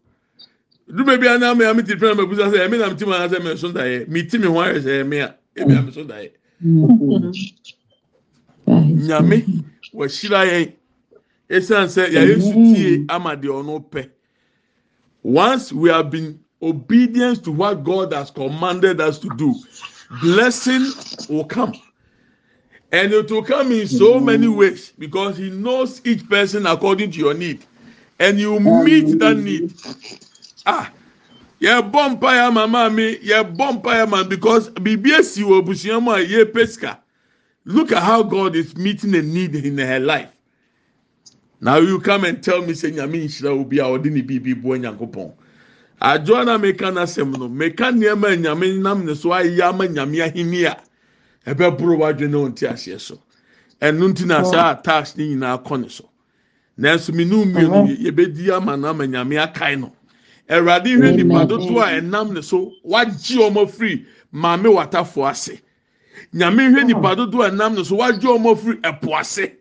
dube 0.88 1.18
bi 1.20 1.26
anam 1.28 1.60
ya 1.60 1.72
mi 1.72 1.82
ti 1.82 1.94
fɛn 1.94 2.16
mi 2.16 2.24
busa 2.26 2.50
sɛ 2.50 2.66
ɛmi 2.68 2.78
na 2.78 2.88
mi 2.88 2.96
ti 2.96 3.04
ma 3.04 3.18
na 3.18 3.28
sɛ 3.28 3.42
mi 3.42 3.50
nso 3.54 3.72
da 3.72 3.80
yɛ 3.82 4.08
mi 4.08 4.22
ti 4.24 4.38
mi 4.38 4.46
ho 4.46 4.54
ayɛ 4.54 4.80
sɛ 4.82 5.02
ɛmi 5.04 5.22
a 5.24 5.34
ebi 5.56 5.72
a 5.78 5.82
mi 5.82 5.90
nso 5.90 6.04
da 6.06 6.14
yɛ 6.16 6.30
nyame 9.06 9.64
wɔhyira 9.94 10.40
yɛn 10.50 10.72
esan 11.48 11.86
sɛ 11.88 12.08
yɛayɛ 12.12 12.40
sutie 12.40 13.04
ama 13.08 13.36
deɛ 13.36 13.62
ɔno 13.62 13.84
pɛ 13.90 14.08
once 15.22 15.72
we 15.72 15.88
have 15.88 16.10
been 16.10 16.38
obedient 16.60 17.42
to 17.44 17.52
what 17.52 17.82
god 17.84 18.12
has 18.12 18.30
commanded 18.30 19.00
us 19.00 19.18
to 19.18 19.28
do 19.36 19.54
blessing 20.20 20.86
will 21.28 21.44
come. 21.44 21.72
And 22.92 23.12
it 23.12 23.30
will 23.30 23.42
come 23.42 23.72
in 23.72 23.88
so 23.88 24.20
many 24.20 24.48
ways 24.48 24.92
because 24.98 25.38
he 25.38 25.50
knows 25.50 26.00
each 26.04 26.28
person 26.28 26.66
according 26.66 27.12
to 27.12 27.18
your 27.18 27.34
need. 27.34 27.64
And 28.18 28.38
you 28.38 28.60
meet 28.60 29.18
that 29.18 29.36
need. 29.36 29.72
Ah 30.66 30.92
yɛbɔ 31.62 32.08
mpa 32.10 32.34
ya 32.34 32.50
ma 32.50 32.66
maame 32.66 33.20
yɛbɔ 33.22 33.72
mpa 33.82 33.94
ya 33.98 34.06
ma 34.06 34.24
because 34.24 34.68
BBS 34.70 35.36
you 35.38 35.46
wɔ 35.46 35.62
abusua 35.62 36.02
mu 36.02 36.10
a 36.10 36.18
yɛ 36.18 36.44
pesika 36.52 36.98
look 37.64 37.92
at 37.92 38.02
how 38.02 38.22
god 38.22 38.56
is 38.56 38.76
meeting 38.76 39.14
a 39.14 39.22
need 39.22 39.54
in 39.54 39.78
her 39.78 40.00
life. 40.00 40.28
Now 41.60 41.76
you 41.76 42.00
come 42.00 42.24
and 42.24 42.42
tell 42.42 42.60
me 42.62 42.74
say 42.74 42.88
obi 42.90 43.78
a 43.78 43.84
ɔde 43.84 44.06
ne 44.10 44.22
biribi 44.22 44.60
bu 44.60 44.70
onyankopɔn 44.70 45.32
adwoa 46.02 46.44
na 46.44 46.58
meka 46.58 46.90
n'asɛm 46.90 47.38
no 47.38 47.48
meka 47.48 47.92
nneɛma 47.92 48.36
nyame 48.36 48.78
nam 48.82 49.04
ne 49.06 49.14
so 49.14 49.28
ayɛ 49.30 49.60
ama 49.68 49.86
nyame 49.86 50.18
ahenni 50.20 50.64
a 50.66 50.76
ɛbɛboro 51.46 51.98
wadwe 51.98 52.28
ne 52.28 52.36
wɔn 52.36 52.54
ti 52.56 52.66
aseɛ 52.66 53.00
so. 53.00 53.18
Ɛno 53.80 54.08
nti 54.12 54.26
na 54.26 54.42
saa 54.42 54.74
tax 54.74 55.16
ne 55.16 55.28
nyinaa 55.28 55.62
kɔ 55.64 55.80
ne 55.80 55.88
so. 55.88 56.08
Nanso 56.78 57.12
minu 57.14 57.44
mmienu 57.44 57.96
yɛbɛdi 58.04 58.50
ama 58.56 58.76
no 58.76 58.88
ama 58.88 59.04
nyame 59.06 59.36
akae 59.46 59.78
no. 59.78 59.92
Awurade 60.48 60.86
hwɛ 60.98 61.16
nipa 61.16 61.46
dodo 61.46 61.78
a 61.78 61.86
ɛnam 62.00 62.32
ne 62.32 62.42
so 62.42 62.72
wagye 62.84 63.38
wɔn 63.38 63.54
afiri 63.64 64.04
maame 64.32 64.64
watafo 64.74 65.28
ase. 65.30 65.60
Nyame 66.34 66.68
hwɛ 66.74 66.84
nipa 66.86 67.14
dodo 67.14 67.42
a 67.42 67.50
ɛnam 67.50 67.76
ne 67.76 67.84
so 67.84 67.96
wagye 67.96 68.26
wɔn 68.26 68.56
afiri 68.56 68.80
ɛpo 68.82 69.20
ase. 69.20 69.52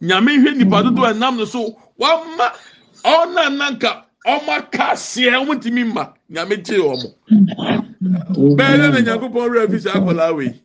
Nyame 0.00 0.38
hwɛ 0.44 0.56
nipa 0.58 0.82
dodo 0.84 1.04
a 1.04 1.12
ɛnam 1.12 1.38
ne 1.38 1.44
so 1.44 1.76
wama 1.98 2.52
ɔna 3.04 4.07
nanka 4.28 4.44
ɔmo 4.44 4.52
aka 4.58 4.84
aseɛ 4.92 5.32
ɔmo 5.40 5.54
ntumi 5.54 5.84
mma 5.84 6.14
nyame 6.30 6.56
gye 6.64 6.78
wɔn 6.78 7.02
bɛyɛ 8.56 8.76
dɛ 8.80 8.92
na 8.92 9.00
nyankopɔn 9.00 9.48
wura 9.48 9.68
fi 9.70 9.78
saa 9.80 9.94
akwadaa 9.98 10.34
wei 10.36 10.60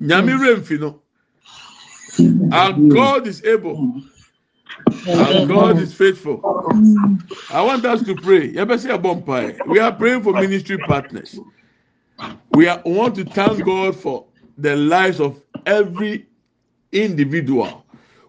nyame 0.00 0.32
wura 0.38 0.56
mfi 0.56 0.78
no 0.80 1.00
our 2.52 2.72
god 2.72 3.26
is 3.26 3.42
able. 3.44 4.00
Our 5.08 5.46
God 5.46 5.78
is 5.78 5.92
faithful. 5.92 6.40
I 7.50 7.60
want 7.60 7.84
us 7.84 8.02
to 8.04 8.14
pray. 8.14 8.52
Yabesi 8.52 8.88
Abompae. 8.88 9.58
We 9.66 9.80
are 9.80 9.92
praying 9.92 10.22
for 10.22 10.32
ministry 10.32 10.78
partners. 10.78 11.38
We 12.52 12.68
are, 12.68 12.80
want 12.84 13.16
to 13.16 13.24
thank 13.24 13.64
God 13.64 13.96
for 13.96 14.26
the 14.56 14.76
lives 14.76 15.20
of 15.20 15.40
every 15.66 16.26
individual 16.92 17.84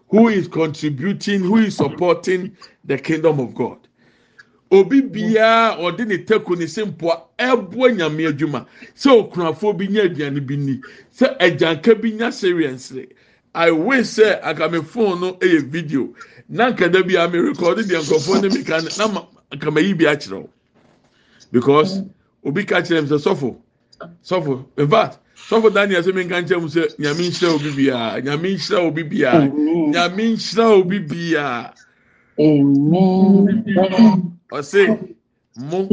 who 0.08 0.28
is 0.28 0.48
contributing 0.48 1.40
who 1.40 1.58
is 1.58 1.76
supporting 1.76 2.56
the 2.84 2.98
kingdom 2.98 3.40
of 3.40 3.54
god 3.54 3.85
obi 4.70 5.02
biara 5.02 5.76
ɔde 5.78 6.06
ne 6.06 6.18
teko 6.18 6.56
ne 6.56 6.66
se 6.66 6.84
mpoa 6.84 7.22
ɛboa 7.38 7.96
nyame 7.96 8.26
adwuma. 8.28 8.66
Sɛ 8.96 9.10
okunafoɔ 9.30 9.76
bi 9.78 9.88
nya 9.88 10.02
aduane 10.04 10.40
bi 10.46 10.56
ni 10.56 10.80
sɛ 11.16 11.36
agyanka 11.38 11.94
bi 12.00 12.12
nya 12.12 12.32
seriously 12.32 13.08
i 13.54 13.70
wish 13.70 14.06
sɛ 14.18 14.42
akame 14.42 14.84
phone 14.84 15.20
no 15.20 15.32
yɛ 15.34 15.62
video. 15.68 16.14
Na 16.48 16.70
nkada 16.70 17.02
bi 17.06 17.14
a 17.14 17.28
record 17.28 17.78
deɛ 17.78 18.00
nkɔfoɔ 18.02 18.42
ne 18.42 18.48
mi 18.48 18.64
ka 18.64 18.80
na 18.80 19.26
akama 19.52 19.80
yi 19.80 19.94
bi 19.94 20.04
akyerɛ 20.04 20.44
o 20.44 20.48
because 21.52 22.02
obi 22.44 22.64
ka 22.64 22.80
kyerɛ 22.82 23.02
mi 23.02 23.08
sɛ 23.08 23.18
sɔfo 23.18 23.56
sɔfo 24.24 24.64
in 24.76 24.88
fact 24.88 25.18
sɔfo 25.48 25.72
daniel 25.72 26.02
sɛ 26.02 26.14
mi 26.14 26.24
nka 26.24 26.42
nkyɛn 26.42 26.60
mu 26.60 26.68
sɛ 26.68 26.96
nyame 26.98 27.28
nhyira 27.28 27.54
obi 27.54 27.70
biara 27.70 28.20
nyame 28.22 28.54
nhyira 28.54 28.78
obi 28.86 29.02
biara 29.04 29.48
nyame 29.48 30.22
nhyira 30.34 30.64
obi 30.78 30.98
biara 31.00 31.74
ɔse 34.52 35.14
mo 35.56 35.86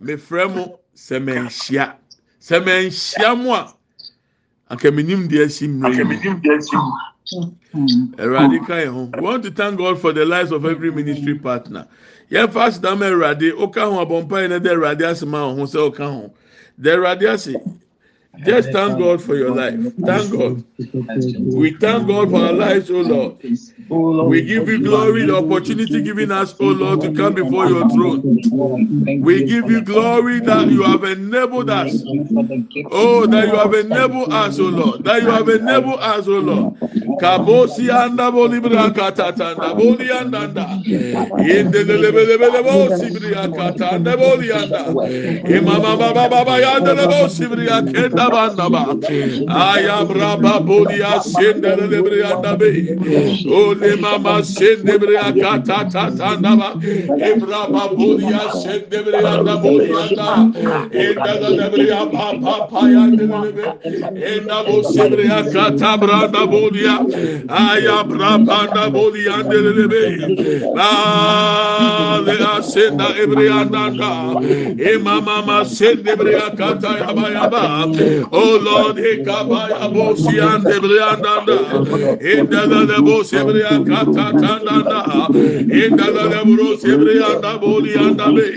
mefrɛ 0.00 0.54
mo 0.54 0.78
sɛ 0.94 1.18
manhyia 1.24 1.94
sɛ 2.40 2.64
manhyia 2.64 3.36
mo 3.42 3.54
a 3.54 3.74
anka 4.70 4.90
menim 4.90 5.28
deɛ 5.28 5.44
asi 5.46 5.68
mmerɛ 5.68 6.04
awurade 8.18 8.66
ka 8.66 8.74
yɛ 8.74 8.88
ho. 8.92 9.10
We 9.16 9.20
want 9.20 9.42
to 9.44 9.50
thank 9.50 9.78
god 9.78 10.00
for 10.00 10.12
the 10.12 10.24
lives 10.24 10.52
of 10.52 10.64
every 10.64 10.90
ministry 10.92 11.34
partner. 11.34 11.86
Yɛmfa 12.30 12.68
asedam 12.68 13.00
awurade 13.02 13.52
woka 13.56 13.80
ho 13.80 14.04
abɔmpaeɛ 14.04 14.48
no 14.50 14.60
dɛ 14.60 14.74
awurade 14.76 15.02
ase 15.02 15.24
ma 15.24 15.46
wo 15.48 15.54
ho 15.56 15.62
sɛ 15.64 15.90
woka 15.90 16.04
ho. 16.04 16.32
Dɛ 16.80 16.96
awurade 16.96 17.32
ase. 17.32 17.54
Just 18.42 18.70
thank 18.70 18.98
God 18.98 19.22
for 19.22 19.36
your 19.36 19.50
life. 19.50 19.74
Thank 20.04 20.32
God. 20.32 20.64
We 21.54 21.70
thank 21.72 22.08
God 22.08 22.30
for 22.30 22.40
our 22.40 22.52
lives, 22.52 22.90
O 22.90 23.00
Lord. 23.00 23.36
We 24.28 24.42
give 24.42 24.68
you 24.68 24.78
glory, 24.82 25.24
the 25.26 25.36
opportunity 25.36 26.02
given 26.02 26.32
us, 26.32 26.54
O 26.60 26.66
Lord, 26.66 27.00
to 27.02 27.12
come 27.12 27.34
before 27.34 27.66
your 27.66 27.88
throne. 27.90 28.22
We 29.20 29.44
give 29.44 29.70
you 29.70 29.82
glory 29.82 30.40
oh, 30.40 30.44
that 30.46 30.68
you 30.70 30.82
have 30.82 31.04
enabled 31.04 31.70
us. 31.70 32.02
Oh, 32.90 33.26
that 33.26 33.46
you 33.46 33.54
have 33.56 33.74
enabled 33.74 34.32
us, 34.32 34.58
O 34.58 34.64
Lord. 34.64 35.04
That 35.04 35.22
you 35.22 35.28
have 35.30 35.48
enabled 35.48 36.00
us, 36.00 36.26
O 36.26 36.38
Lord. 36.38 36.74
Kabosi 37.18 37.90
anda 37.90 38.30
boli 38.32 38.60
brakata 38.60 39.76
boli 39.76 40.10
anda 40.10 40.38
anda. 40.40 40.82
Inde 41.38 41.84
le 41.86 41.96
le 41.98 42.10
le 42.10 42.24
le 42.26 42.36
le 42.50 42.62
bosi 42.62 43.10
brakata 43.10 43.92
anda 43.94 44.16
boli 44.16 44.50
anda. 44.52 44.84
Imama 45.46 45.96
baba 45.98 46.28
baba 46.28 46.60
yanda 46.60 46.94
le 46.94 47.06
bosi 47.06 47.46
brakenda 47.48 48.23
Rabanda 48.30 48.68
ba. 48.70 48.84
Ayam 49.48 50.08
Rababulia 50.08 51.22
Senda 51.22 51.76
Lebrianda 51.76 52.58
be. 52.58 52.70
Ole 53.50 53.96
Mama 54.00 54.42
Senda 54.44 54.98
Briaka 54.98 55.64
Tata 55.64 56.10
Tandaba. 56.16 56.74
Ibrababulia 57.18 58.50
Senda 58.52 59.02
Brianda 59.02 59.56
Bulianda. 59.62 60.52
Enda 60.92 61.34
Lebria 61.58 62.00
Papa 62.10 62.68
Paya 62.70 63.04
Lebe. 63.10 63.64
Enda 64.14 64.64
Bosibria 64.66 65.42
Catabranda 65.52 66.42
Bulia. 66.46 66.98
Ayam 67.48 68.08
Rabanda 68.10 68.90
Bulia 68.90 69.36
Lebe. 69.48 70.04
La 70.74 72.20
Lea 72.20 72.62
Senda 72.62 73.06
Ebrianda. 73.22 73.84
Emama 74.78 75.64
Senda 75.66 76.16
Briaka 76.16 76.78
Tayaba 76.80 77.26
Yaba. 77.34 77.64
Oh 78.32 78.58
Lord, 78.62 78.96
Hekabaya 78.96 79.90
Bosi 79.92 80.38
and 80.40 80.66
Debriandanda, 80.66 81.58
Indala 82.20 82.86
de 82.86 83.02
Bosebria 83.02 83.84
Katatanda, 83.84 84.82
Indala 85.68 86.28
de 86.30 86.40
Brosebrianda 86.44 87.58
Bolianda 87.60 88.32
Bay, 88.34 88.52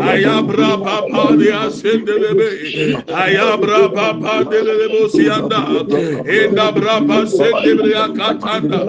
Ayabra 0.00 0.82
Papa 0.82 1.36
de 1.36 1.50
Ascendebe, 1.52 3.04
Ayabra 3.06 3.92
Papa 3.94 4.44
de 4.44 4.88
Bosianda, 4.88 5.62
Indabra 6.24 7.00
Pasendebria 7.06 8.08
Katanda, 8.14 8.80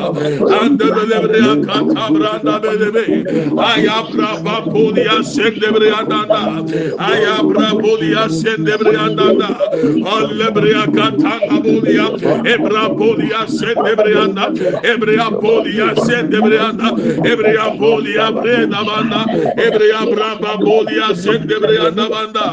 and 0.64 0.80
the 0.80 0.86
Lebria 0.86 1.56
Katabranda 1.64 2.62
Bebe, 2.62 3.26
Ayabra 3.58 4.44
Papo 4.44 4.94
de 4.94 5.04
Ascendebriandanda, 5.06 6.64
Ayabra 6.98 7.76
Polia 7.82 8.30
Sendebriandanda. 8.30 10.05
Olebria 10.06 10.86
katanga 10.96 11.58
bolia, 11.64 12.06
ebra 12.54 12.90
bolia 12.98 13.48
sende 13.48 13.96
brianda, 13.96 14.46
ebria 14.92 15.30
bolia 15.42 15.96
sende 16.06 16.40
brianda, 16.46 16.90
ebria 17.32 17.66
bolia 17.80 18.32
brenda 18.32 18.84
banda, 18.86 19.26
ebria 19.58 20.02
braba 20.12 20.58
bolia 20.62 21.16
sende 21.16 21.58
brianda 21.64 22.06
banda, 22.10 22.46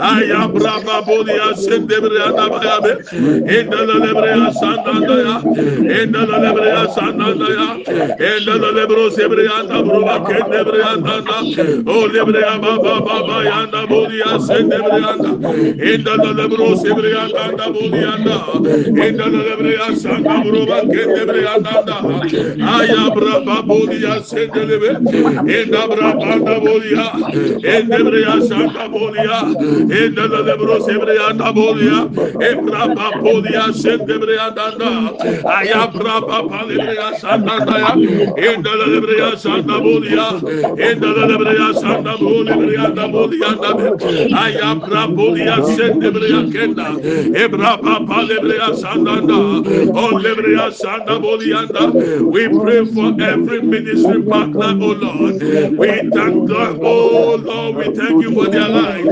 aya 0.00 0.48
braba 0.48 1.02
bolia 1.06 1.54
sende 1.54 1.96
brianda 2.00 2.48
bayabe, 2.48 2.92
endala 3.56 3.96
lebria 4.04 4.48
sandanda 4.60 5.16
ya, 5.26 5.36
endala 6.00 6.36
lebria 6.44 6.82
sandanda 6.96 7.48
ya, 7.58 7.68
endala 8.32 8.72
lebro 8.72 9.10
sebrianda 9.10 9.82
broba 9.84 10.16
kende 10.26 10.60
brianda 10.64 11.20
da, 11.28 11.38
o 11.92 12.06
lebria 12.08 12.58
baba 12.58 13.00
baba 13.04 13.44
yanda 13.44 13.86
bolia 13.86 14.40
sende 14.40 14.78
brianda, 14.80 15.30
endala 15.92 16.32
lebro 16.40 16.74
sebriyanda 16.86 17.58
da 17.58 17.66
buliyanda 17.74 18.36
indana 19.06 19.38
lebriya 19.48 19.86
sanda 20.02 20.34
buruba 20.44 20.78
kedebriyanda 20.92 21.74
da 21.86 21.96
aya 22.78 23.04
braba 23.16 23.56
buliya 23.68 24.14
sendelebe 24.30 24.90
inda 25.58 25.82
braba 25.90 26.30
da 26.46 26.54
buliya 26.64 27.06
endebriya 27.74 28.34
sanda 28.48 28.84
buliya 28.92 29.38
indana 30.00 30.38
lebro 30.48 30.76
sebriyanda 30.86 31.48
buliya 31.56 31.98
ebraba 32.50 33.06
buliya 33.22 33.64
sendebriyanda 33.82 34.66
da 34.80 34.90
aya 35.58 35.82
braba 35.94 36.38
palibriya 36.50 37.08
sanda 37.22 37.56
da 37.66 37.76
ya 37.84 37.92
indana 38.54 38.86
lebriya 38.94 39.30
sanda 39.44 39.76
buliya 39.84 40.28
indana 40.90 41.22
lebriya 41.30 41.68
sanda 41.82 42.14
buliya 42.22 42.86
da 42.96 43.04
buliya 43.14 43.50
da 43.62 43.70
aya 44.44 44.70
braba 44.84 45.06
buliya 45.16 45.56
sendebriya 45.76 46.40
kenda 46.76 47.38
e 47.38 47.48
braba 47.48 48.00
palibreya 48.06 48.74
sanda 48.74 49.20
da 49.26 49.36
o 50.00 50.18
libreya 50.18 50.70
sanda 50.72 51.18
bolia 51.18 51.66
da 51.72 51.90
we 52.30 52.48
pray 52.48 52.84
for 52.86 53.14
every 53.20 53.62
ministry 53.62 54.22
partner 54.22 54.76
oh 54.80 54.92
lord. 54.92 55.42
We 55.78 56.10
thank 56.12 56.48
God 56.48 56.78
oh 56.82 57.36
lord 57.42 57.76
we 57.76 57.94
thank 57.94 58.22
you 58.22 58.32
for 58.32 58.48
their 58.48 58.68
life. 58.68 59.04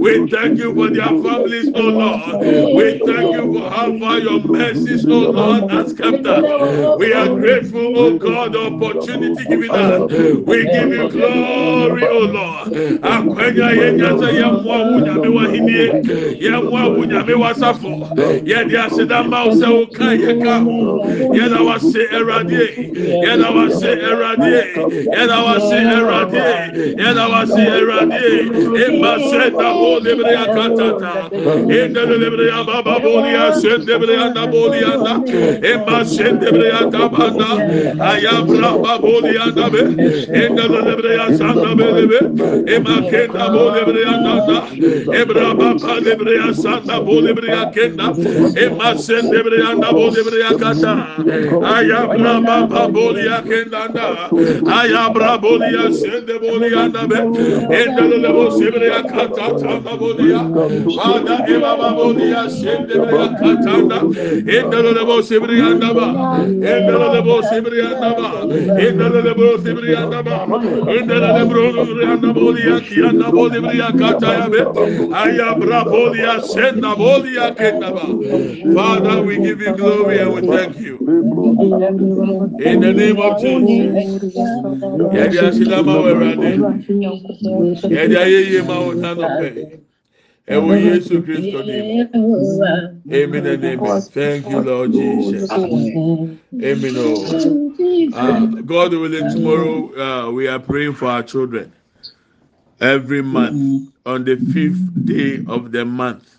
We 0.00 0.26
thank 0.28 0.58
you 0.58 0.74
for 0.74 0.90
their 0.90 1.08
families 1.22 1.70
oh 1.74 1.80
lord. 1.80 2.40
We 2.74 3.00
thank 3.06 3.32
you 3.32 3.52
for 3.52 3.70
how 3.70 3.98
far 3.98 4.18
your 4.18 4.40
mercies 4.40 5.06
oh 5.08 5.30
lord 5.30 5.70
has 5.70 5.92
kept 5.92 6.26
us. 6.26 6.98
We 6.98 7.12
are 7.12 7.28
grateful, 7.28 7.96
oh 7.98 8.18
God, 8.18 8.52
the 8.52 8.60
opportunity 8.60 9.44
given 9.46 9.70
us. 9.74 10.10
We 10.46 10.64
give 10.66 10.88
you 10.92 11.08
glory, 11.08 12.06
oh 12.08 12.26
Lord. 12.26 12.72
onyame 17.02 17.34
w'asafo 17.42 17.90
yɛde 18.50 18.76
aseda 18.86 19.22
ma 19.30 19.44
wo 19.46 19.52
sɛ 19.60 19.68
woka 19.76 20.06
yɛka 20.22 20.54
ho. 20.64 20.76
Yɛda 21.36 21.58
wase 21.66 22.02
awurade 22.16 22.62
yɛda 23.26 23.48
wase 23.56 23.90
awurade 24.08 24.54
yɛda 25.16 25.38
wase 25.46 25.78
awurade 25.94 26.46
yɛda 27.00 27.24
wase 27.32 27.62
awurade 27.76 28.24
ema 28.84 29.12
sɛda 29.30 29.68
ho 29.78 29.88
lebre 30.04 30.34
akatata 30.44 31.12
enda 31.78 32.02
lebre 32.22 32.46
ababa 32.60 32.94
boli 33.00 33.32
asɛ 33.46 33.72
lebre 33.86 34.14
anda 34.24 34.46
boli 34.46 34.80
anda 34.92 35.14
ema 35.72 35.96
sɛ 36.04 36.26
lebre 36.40 36.68
anda 36.80 37.08
banda 37.08 37.50
ayabra 38.10 38.70
baboli 38.84 39.34
anda 39.44 39.66
be. 39.70 39.82
Enda 40.42 40.64
lebre 40.68 41.12
asanda 41.26 41.70
be 41.76 41.84
lebe 41.96 42.18
ema 42.74 42.94
kenda 43.10 43.44
boli 43.52 43.80
lebre 43.80 44.02
anda 44.12 44.34
ebra 45.20 45.54
baba 45.58 45.92
lebre 46.00 46.34
asanda 46.48 46.91
anda 46.92 47.04
bolebriya 47.04 47.72
kenda. 47.72 48.12
E 48.56 48.68
masen 48.68 49.30
debriya 49.30 49.68
anda 49.72 49.88
bolebriya 49.92 50.58
kata 50.58 50.92
ayabra 51.62 52.40
baba 52.44 52.88
bolebriya 52.88 53.42
kenda 53.42 53.78
anda 53.86 54.28
ayabra 54.66 55.38
bolebriya 55.40 55.92
sende 55.92 56.38
bolebriya 56.38 56.84
anda 56.84 57.06
be. 57.06 57.16
Endele 57.16 58.28
bo 58.32 58.50
sebriya 58.50 59.02
kata 59.08 59.42
anda 59.44 59.96
bolebriya 59.96 60.40
ada 61.04 61.36
e 61.48 61.58
baba 61.58 61.88
bolebriya 61.96 62.50
sende 62.50 62.94
bolebriya 62.94 63.38
kata 63.40 63.70
anda 63.70 63.98
endele 64.56 65.02
bo 65.06 65.22
sebriya 65.22 65.66
anda 65.72 65.94
ba. 65.94 66.06
Endele 66.42 67.20
bo 67.24 67.42
sebriya 67.42 67.86
anda 67.94 68.10
ba. 68.18 68.28
Endele 68.78 69.32
bo 69.34 69.58
sebriya 69.58 69.98
anda 70.04 70.22
ba. 70.22 70.36
Endele 70.92 71.44
bo 71.48 71.60
sebriya 71.72 72.12
anda 72.12 72.32
bolebriya 72.32 72.76
kata 72.80 73.08
anda 73.08 73.26
bolebriya 73.30 73.88
kata 73.98 74.28
ya 74.38 74.48
be. 74.48 74.60
Ayabra 75.22 75.84
bolebriya 75.84 76.42
sende 76.42 76.81
Father, 78.74 79.22
we 79.22 79.38
give 79.38 79.60
you 79.60 79.72
glory 79.74 80.18
and 80.20 80.34
we 80.34 80.40
thank 80.42 80.78
you. 80.78 80.98
In 82.58 82.80
the 82.80 82.92
name 82.92 83.18
of 83.18 83.40
Jesus. 83.40 84.06
Ewo 90.48 90.74
Yesu 90.76 91.22
Kristo 91.22 91.64
name. 91.66 92.10
Amen 93.12 93.46
and 93.46 93.64
amen. 93.64 94.02
Thank 94.12 94.48
you, 94.48 94.60
Lord 94.60 94.92
Jesus. 94.92 95.50
Amen. 96.62 98.12
Uh, 98.12 98.46
God 98.62 98.92
willing, 98.92 99.28
tomorrow 99.30 100.26
uh, 100.28 100.30
we 100.30 100.48
are 100.48 100.58
praying 100.58 100.94
for 100.94 101.06
our 101.06 101.22
children. 101.22 101.72
Every 102.80 103.22
month, 103.22 103.92
on 104.04 104.24
the 104.24 104.36
fifth 104.36 105.06
day 105.06 105.44
of 105.46 105.70
the 105.72 105.84
month, 105.84 106.36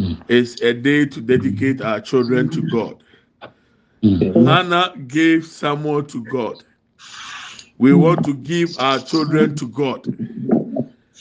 Mm. 0.00 0.16
is 0.28 0.58
a 0.62 0.72
day 0.72 1.04
to 1.04 1.20
dedicate 1.20 1.82
our 1.82 2.00
children 2.00 2.48
to 2.50 2.62
God. 2.62 3.02
Mm. 4.02 4.46
Hannah 4.46 4.94
gave 5.06 5.44
Samuel 5.44 6.02
to 6.04 6.24
God. 6.24 6.64
We 7.76 7.92
want 7.92 8.24
to 8.24 8.32
give 8.34 8.78
our 8.78 8.98
children 8.98 9.54
to 9.56 9.68
God. 9.68 10.06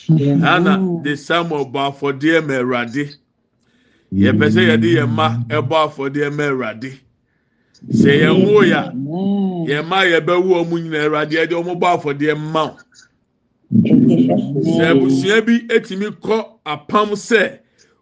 Hannah 0.08 1.02
de 1.04 1.18
Samuel 1.18 1.66
bɔ 1.66 1.92
afɔdeɛ 1.92 2.48
ma 2.48 2.54
Awurade. 2.54 3.16
Yɛpɛ 4.14 4.46
sɛ 4.50 4.62
yɛde 4.70 4.88
yɛn 4.96 5.10
mma 5.10 5.44
ɛbɔ 5.50 5.76
afɔdeɛ 5.90 6.34
ma 6.34 6.44
Awurade. 6.44 7.00
Sɛ 7.92 8.12
yɛn 8.22 8.46
ho 8.46 8.62
ya, 8.62 8.92
yɛn 8.92 9.84
mma 9.86 10.06
yɛbɛwu 10.08 10.56
ɔmo 10.64 10.80
nyinaa 10.80 11.04
Awurade 11.10 11.32
yɛde 11.36 11.52
ɔmo 11.52 11.76
bɔ 11.78 12.00
afɔdeɛ 12.00 12.40
ma 12.40 12.64
o. 12.64 12.78
Sɛ 14.64 14.84
abusua 14.92 15.42
bi 15.46 15.68
etumi 15.68 16.12
kɔ 16.12 16.46
apam 16.66 17.10
sɛ 17.12 17.60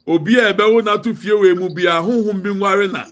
obi 0.08 0.40
a 0.40 0.54
ɛbɛwo 0.54 0.82
n'ato 0.84 1.14
fie 1.16 1.32
wɔ 1.32 1.52
emu 1.52 1.70
bi 1.74 1.84
ahohom 1.88 2.42
bi 2.42 2.50
nware 2.50 2.88
na. 2.92 3.06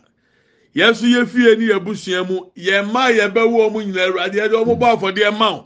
Yɛso 0.75 1.05
yɛ 1.07 1.25
fie 1.27 1.55
ne 1.55 1.65
yɛ 1.73 1.79
busua 1.83 2.23
mu 2.27 2.39
yɛn 2.57 2.85
mma 2.87 3.11
yɛbɛwu 3.11 3.69
ɔmo 3.69 3.79
nyinaa 3.85 4.07
Awurade 4.09 4.35
yɛde 4.35 4.55
ɔmo 4.63 4.79
bɔ 4.79 4.95
afɔdeɛ 4.97 5.37
ma 5.37 5.49
o. 5.51 5.63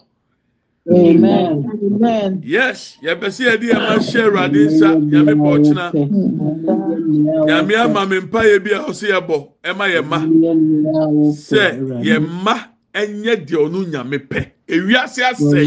Amen. 0.91 2.41
Yes, 2.43 2.97
yɛbɛsi 3.03 3.45
yɛde 3.45 3.65
yɛn 3.69 3.79
ma 3.79 3.97
hyɛ 3.97 4.21
Awurade 4.25 4.59
nsa 4.67 4.95
nyame 4.95 5.33
bɔ 5.33 5.47
ɔkyena. 5.57 5.85
Nyame 7.47 7.73
ama 7.75 8.05
mi 8.05 8.19
mpa 8.21 8.41
yɛ 8.43 8.63
bi 8.63 8.71
a 8.71 8.79
ɔsi 8.89 9.07
yɛ 9.09 9.19
bɔ 9.27 9.47
ɛma 9.63 9.85
yɛn 9.93 10.05
mma 10.05 10.19
sɛ 11.33 12.03
yɛn 12.03 12.21
mma 12.25 12.55
ɛnyɛ 12.93 13.45
deɛ 13.45 13.57
ɔno 13.65 13.85
nyame 13.91 14.17
pɛ. 14.27 14.45
Ewiase 14.69 15.21
asɛe, 15.25 15.65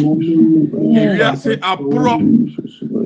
ewiase 0.95 1.59
aporɔ, 1.59 2.15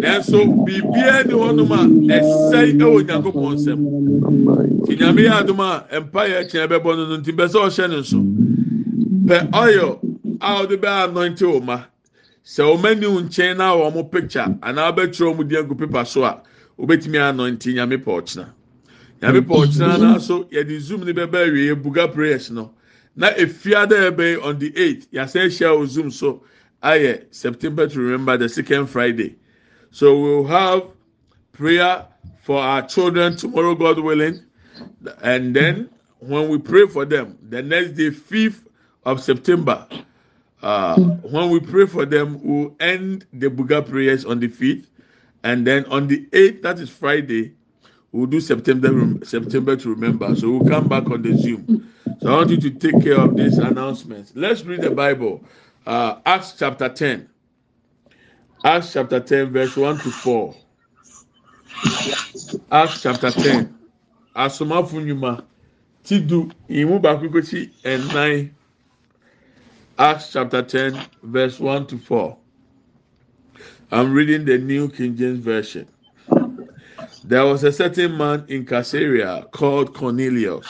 nanso 0.01 0.39
biribiara 0.65 1.25
ni 1.27 1.33
hɔnom 1.35 1.71
a 1.73 1.81
ɛsɛe 2.19 2.79
ɛwɔ 2.79 3.07
Nyankopɔn 3.07 3.55
nsam. 3.57 4.87
Ti 4.87 4.97
nyame 4.97 5.23
yɛ 5.27 5.33
adum 5.43 5.61
a 5.61 6.01
mpa 6.01 6.23
yɛ 6.29 6.51
kyɛn 6.51 6.69
bɛbɔ 6.71 6.97
no 6.97 7.07
no 7.09 7.17
nti 7.19 7.33
bɛ 7.33 7.49
sɛ 7.49 7.59
ɔhyɛ 7.67 7.89
ne 7.91 7.97
nso. 8.01 8.19
Pɛ 9.27 9.55
oil 9.55 10.01
a 10.41 10.63
ɔde 10.67 10.77
bɛ 10.81 11.09
anointing 11.09 11.49
wɔ 11.49 11.63
ma. 11.65 11.83
sɛ 12.47 12.63
wɔn 12.63 12.85
ani 12.87 13.07
wo 13.07 13.21
nkyɛn 13.21 13.57
na 13.57 13.75
wɔn 13.75 14.11
picture 14.11 14.47
anaa 14.63 14.93
bɛtwerɛ 14.97 15.35
wɔn 15.37 15.49
di 15.49 15.57
agu 15.57 15.75
paper 15.77 16.05
so 16.05 16.23
a 16.25 16.41
wɔbɛtumi 16.79 17.19
anɔnti 17.19 17.75
nyame 17.75 17.97
pɔ 17.99 18.23
ɔkyena 18.23 18.47
nyame 19.21 19.41
pɔ 19.41 19.67
ɔkyena 19.67 19.99
na 20.01 20.19
so 20.19 20.45
yɛde 20.45 20.79
zoom 20.79 21.05
ne 21.05 21.13
bɛbɛ 21.13 21.49
awie 21.51 21.75
buga 21.75 22.07
prayers 22.13 22.51
no 22.53 22.71
na 23.17 23.31
efiada 23.33 24.11
ɛbɛn 24.13 24.45
on 24.45 24.59
the 24.61 24.73
eight 24.77 25.11
yɛasɛ 25.13 25.47
ahyia 25.47 25.75
wɔ 25.77 25.87
zoom 25.89 26.09
so 26.11 26.41
ayɛ 26.85 27.25
september 27.33 27.89
to 27.89 27.99
remember 27.99 28.37
the 28.37 28.49
second 28.49 28.87
friday 28.87 29.35
so 29.97 30.15
we 30.21 30.29
will 30.35 30.47
have 30.47 30.83
prayer 31.53 32.07
for 32.43 32.61
our 32.61 32.83
children 32.87 33.37
tomorrow 33.37 33.75
god 33.75 33.99
willing 33.99 34.41
and 35.23 35.55
then 35.57 35.89
when 36.19 36.49
we 36.49 36.59
pray 36.59 36.87
for 36.87 37.05
them 37.05 37.39
the 37.49 37.63
next 37.63 37.93
day 37.93 38.11
fifth 38.11 38.67
of 39.05 39.23
september. 39.23 39.87
Uh, 40.63 40.99
when 40.99 41.51
we 41.51 41.61
pray 41.61 41.87
for 41.87 42.05
them, 42.05 42.41
we'll 42.43 42.75
end 42.81 43.25
the 43.33 43.49
Buga 43.49 43.89
prayers 43.89 44.25
on 44.25 44.41
the 44.41 44.49
5th. 44.49 44.87
And 45.45 45.67
then 45.67 45.85
on 45.87 46.09
the 46.09 46.27
8th, 46.33 46.63
that 46.63 46.81
is 46.81 46.91
Friday, 46.91 47.53
we'll 48.11 48.27
do 48.27 48.41
September 48.41 49.25
September 49.25 49.77
to 49.77 49.91
remember. 49.91 50.35
So 50.35 50.51
we'll 50.51 50.69
come 50.69 50.89
back 50.89 51.09
on 51.09 51.23
the 51.23 51.37
Zoom. 51.37 51.89
So 52.21 52.33
I 52.33 52.37
want 52.37 52.51
you 52.51 52.57
to 52.57 52.71
take 52.71 53.01
care 53.03 53.21
of 53.21 53.37
these 53.37 53.59
announcements. 53.59 54.33
Let's 54.35 54.65
read 54.65 54.81
the 54.81 54.91
Bible. 54.91 55.45
Uh, 55.87 56.19
Acts 56.27 56.55
chapter 56.59 56.89
10. 56.89 57.29
Acts 58.67 58.95
chapter 58.95 59.21
10, 59.21 59.53
verse 59.53 59.77
1 59.77 59.99
to 59.99 60.11
4. 60.11 60.57
Acts 62.73 63.01
chapter 63.01 63.31
10. 63.31 63.73
Asomafo 64.35 65.01
nyuma. 65.01 65.45
Tidu 66.05 66.51
imu 66.69 66.99
bakukochi 66.99 67.71
and 67.85 68.09
9. 68.09 68.55
Acts 70.01 70.33
chapter 70.33 70.63
10, 70.63 71.01
verse 71.23 71.61
1 71.61 71.87
to 71.87 71.97
4. 71.97 72.37
I'm 73.93 74.13
reading 74.13 74.45
the 74.45 74.59
New 74.59 74.89
King 74.89 75.17
James 75.17 75.39
Version. 75.39 75.87
There 77.23 77.45
was 77.45 77.63
a 77.63 77.71
certain 77.71 78.17
man 78.17 78.47
in 78.49 78.67
Caesarea 78.67 79.47
called 79.53 79.95
Cornelius, 79.95 80.67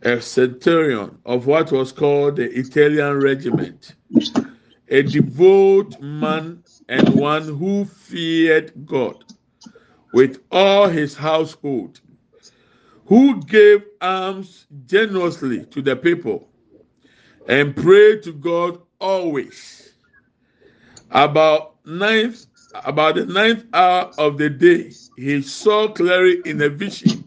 a 0.00 0.18
centurion 0.22 1.18
of 1.26 1.46
what 1.46 1.70
was 1.72 1.92
called 1.92 2.36
the 2.36 2.50
Italian 2.58 3.20
regiment, 3.20 3.96
a 4.88 5.02
devout 5.02 6.00
man 6.00 6.62
and 6.88 7.08
one 7.14 7.42
who 7.42 7.84
feared 7.84 8.72
God 8.86 9.24
with 10.12 10.42
all 10.50 10.88
his 10.88 11.14
household, 11.14 12.00
who 13.06 13.42
gave 13.42 13.84
alms 14.00 14.66
generously 14.86 15.64
to 15.66 15.82
the 15.82 15.96
people 15.96 16.48
and 17.48 17.76
prayed 17.76 18.22
to 18.24 18.32
God 18.32 18.80
always. 19.00 19.92
About 21.10 21.76
ninth, 21.84 22.46
about 22.84 23.14
the 23.14 23.26
ninth 23.26 23.64
hour 23.72 24.10
of 24.18 24.38
the 24.38 24.50
day, 24.50 24.92
he 25.16 25.42
saw 25.42 25.88
clearly 25.88 26.40
in 26.44 26.60
a 26.62 26.68
vision 26.68 27.24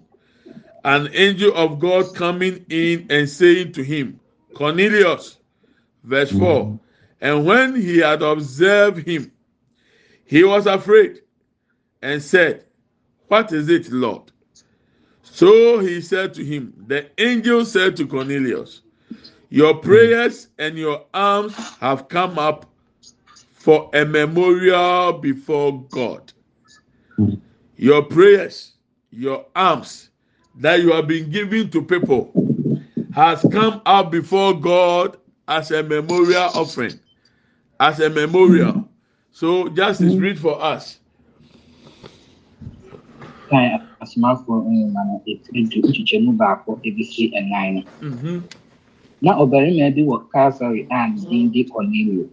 an 0.83 1.09
angel 1.13 1.53
of 1.55 1.79
God 1.79 2.15
coming 2.15 2.65
in 2.69 3.05
and 3.09 3.27
saying 3.27 3.73
to 3.73 3.83
him, 3.83 4.19
Cornelius, 4.53 5.37
verse 6.03 6.31
4. 6.31 6.39
Mm. 6.65 6.79
And 7.21 7.45
when 7.45 7.75
he 7.75 7.97
had 7.97 8.21
observed 8.21 9.05
him, 9.05 9.31
he 10.29 10.43
was 10.43 10.67
afraid 10.67 11.21
and 12.03 12.21
said, 12.21 12.63
What 13.29 13.51
is 13.51 13.67
it, 13.67 13.91
Lord? 13.91 14.31
So 15.23 15.79
he 15.79 16.01
said 16.01 16.35
to 16.35 16.45
him, 16.45 16.71
The 16.85 17.09
angel 17.17 17.65
said 17.65 17.97
to 17.97 18.05
Cornelius, 18.05 18.81
your 19.49 19.73
hmm. 19.73 19.79
prayers 19.79 20.49
and 20.59 20.77
your 20.77 21.03
alms 21.15 21.55
have 21.79 22.09
come 22.09 22.37
up 22.37 22.67
for 23.55 23.89
a 23.95 24.05
memorial 24.05 25.13
before 25.13 25.81
God. 25.89 26.31
Hmm. 27.15 27.33
Your 27.75 28.03
prayers, 28.03 28.73
your 29.09 29.47
alms 29.55 30.09
that 30.59 30.81
you 30.81 30.91
have 30.91 31.07
been 31.07 31.31
giving 31.31 31.71
to 31.71 31.81
people 31.81 32.31
has 33.15 33.43
come 33.51 33.81
up 33.87 34.11
before 34.11 34.53
God 34.59 35.17
as 35.47 35.71
a 35.71 35.81
memorial 35.81 36.51
offering, 36.53 36.99
as 37.79 37.99
a 37.99 38.11
memorial. 38.11 38.78
So, 39.39 39.69
justice, 39.69 40.15
read 40.15 40.37
for 40.37 40.61
us. 40.61 40.99
asomafo 44.03 44.51
nwoma 44.67 45.01
no 45.07 45.15
edu 45.31 45.79
nkyekyɛmu 45.87 46.31
baako 46.39 46.71
ebisi 46.87 47.23
ɛnan 47.37 47.67
no. 47.75 47.81
na 49.23 49.31
ɔbarima 49.41 49.85
bi 49.95 50.01
wɔ 50.09 50.17
Kaesare 50.31 50.81
a 50.91 51.07
ne 51.07 51.19
din 51.29 51.51
de 51.53 51.63
Cornelio. 51.71 52.25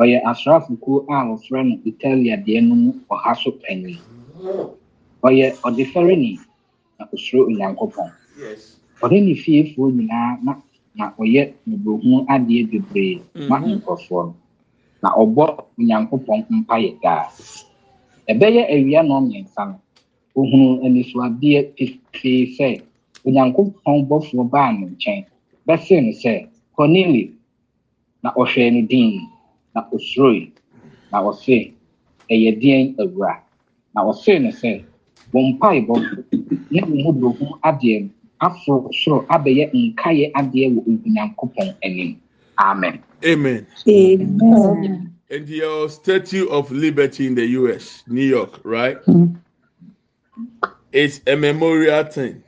Ɔyɛ 0.00 0.18
asraafokuo 0.30 0.96
a 1.12 1.28
wɔfrɛ 1.28 1.60
no 1.68 1.74
Italia 1.84 2.36
deɛ 2.46 2.60
no 2.66 2.74
mu 2.74 2.90
ɔha 3.12 3.36
so 3.42 3.50
panyin. 3.62 4.00
Ɔyɛ 5.26 5.46
ɔdefɛreni 5.66 6.38
na 6.98 7.04
osuro 7.12 7.42
Onyankopɔn. 7.50 8.10
Ɔne 9.02 9.16
ne 9.26 9.34
fiefoɔ 9.42 9.86
nyinaa 9.96 10.38
na 10.42 10.52
na 10.94 11.12
ɔyɛ 11.20 11.52
mmɔborɔhunu 11.68 12.26
adeɛ 12.32 12.60
bebree 12.70 13.22
ma 13.48 13.58
nkurɔfoɔ 13.60 14.22
no. 14.26 14.34
Na 15.02 15.08
ɔbɔ 15.22 15.44
Onyankopɔn 15.78 16.38
mpaeɛ 16.58 16.90
daa. 17.02 17.24
Ɛbɛyɛ 18.30 18.62
awia 18.74 19.00
nnɔmmiɛnsa 19.02 19.62
no, 19.70 19.76
ohunu 20.38 20.68
anisoadeɛ 20.84 21.60
pefee 21.76 22.44
sɛ 22.56 22.68
Onyankopɔn 23.26 23.96
bɔfoɔ 24.08 24.42
baa 24.52 24.72
ne 24.72 24.84
nkyɛn 24.92 25.20
bɛsee 25.66 26.00
no 26.04 26.12
sɛ 26.22 26.32
Cornelio 26.76 27.28
na 28.22 28.30
ɔhwɛɛ 28.40 28.72
no 28.74 28.80
din 28.86 29.10
na 29.74 29.80
osuroe 29.94 30.52
na 31.12 31.18
ɔse 31.22 31.72
ɛyɛ 32.30 32.50
deɛn 32.60 32.84
awura 33.00 33.34
na 33.94 34.00
ɔsee 34.10 34.38
no 34.42 34.50
sɛ 34.50 34.70
bɔ 35.32 35.38
mpaebɔ 35.50 35.94
ne 36.70 36.80
wo 36.82 36.94
mmɔborɔhunu 37.12 37.54
adeɛ 37.68 37.96
no 38.02 38.10
aforo 38.46 38.90
soro 38.92 39.18
abɛyɛ 39.34 39.64
nkaeɛ 39.74 40.30
adeɛ 40.38 40.66
wɔ 40.74 40.80
Onyankopɔn 41.06 41.68
anim 41.84 42.12
Amen. 42.58 43.02
Amen. 43.24 43.66
Amen. 43.88 45.14
And 45.30 45.48
your 45.48 45.88
Statue 45.88 46.48
of 46.48 46.70
Liberty 46.70 47.26
in 47.26 47.34
the 47.34 47.46
U.S., 47.46 48.02
New 48.06 48.24
York, 48.24 48.60
right? 48.64 49.00
Mm-hmm. 49.04 49.36
It's 50.92 51.20
a 51.26 51.36
memorial 51.36 52.04
thing. 52.04 52.42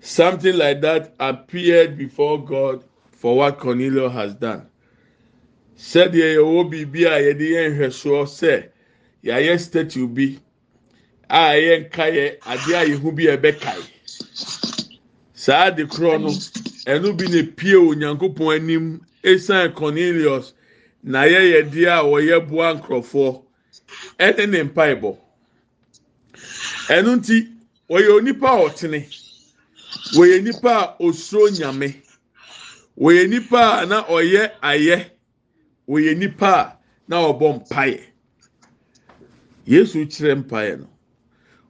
Something 0.00 0.56
like 0.56 0.80
that 0.82 1.14
appeared 1.18 1.98
before 1.98 2.44
God 2.44 2.84
for 3.10 3.36
what 3.36 3.58
Cornelius 3.58 4.12
has 4.12 4.34
done. 4.34 4.68
Sɛdeɛ 5.76 6.36
yɛwɔ 6.36 6.70
biribi 6.70 7.04
a 7.06 7.18
yɛde 7.20 7.46
yɛn 7.50 7.76
nhwɛsoɔ 7.76 8.24
sɛ 8.26 8.68
yɛayɛ 9.24 9.58
statue 9.60 10.06
bi 10.06 10.38
a 11.28 11.54
yɛn 11.58 11.88
nka 11.90 12.04
yɛ 12.14 12.38
adeɛ 12.40 12.74
a 12.82 12.86
yɛn 12.88 13.00
ho 13.02 13.10
bi 13.10 13.24
a 13.24 13.36
ɛbɛkae. 13.36 13.82
Saa 15.34 15.70
de 15.70 15.84
korɔ 15.84 16.20
no, 16.22 16.28
ɛno 16.86 17.16
bi 17.16 17.26
na 17.28 17.42
pie 17.56 17.74
onyankopɔn 17.76 18.54
anim 18.56 19.00
esan 19.22 19.72
Cornelius 19.74 20.54
na 21.02 21.22
yɛyɛ 21.24 21.70
deɛ 21.70 21.88
a 22.00 22.02
wɔyɛ 22.04 22.48
boa 22.48 22.74
nkurɔfoɔ 22.74 23.42
ɛne 24.18 24.48
ne 24.50 24.62
mpaebɔ. 24.62 25.18
Ɛno 26.88 27.16
nti 27.18 27.52
wɔyɛ 27.90 28.10
onipa 28.18 28.48
a 28.48 28.68
ɔtene. 28.68 29.00
Wɔyɛ 30.14 30.42
nipa 30.42 30.70
a 30.70 31.02
osuro 31.02 31.48
nyame. 31.50 32.02
Wɔyɛ 32.98 33.28
nipa 33.28 33.80
a 33.82 33.86
na 33.86 34.04
ɔyɛ 34.04 34.52
ayɛ. 34.62 35.10
Wɔyɛ 35.88 36.16
nipa 36.16 36.46
a 36.46 36.78
na 37.08 37.16
ɔbɔ 37.32 37.66
mpaeɛ. 37.66 38.00
Yesu 39.66 40.06
kyerɛ 40.06 40.44
mpaeɛ 40.44 40.78
no. 40.80 40.88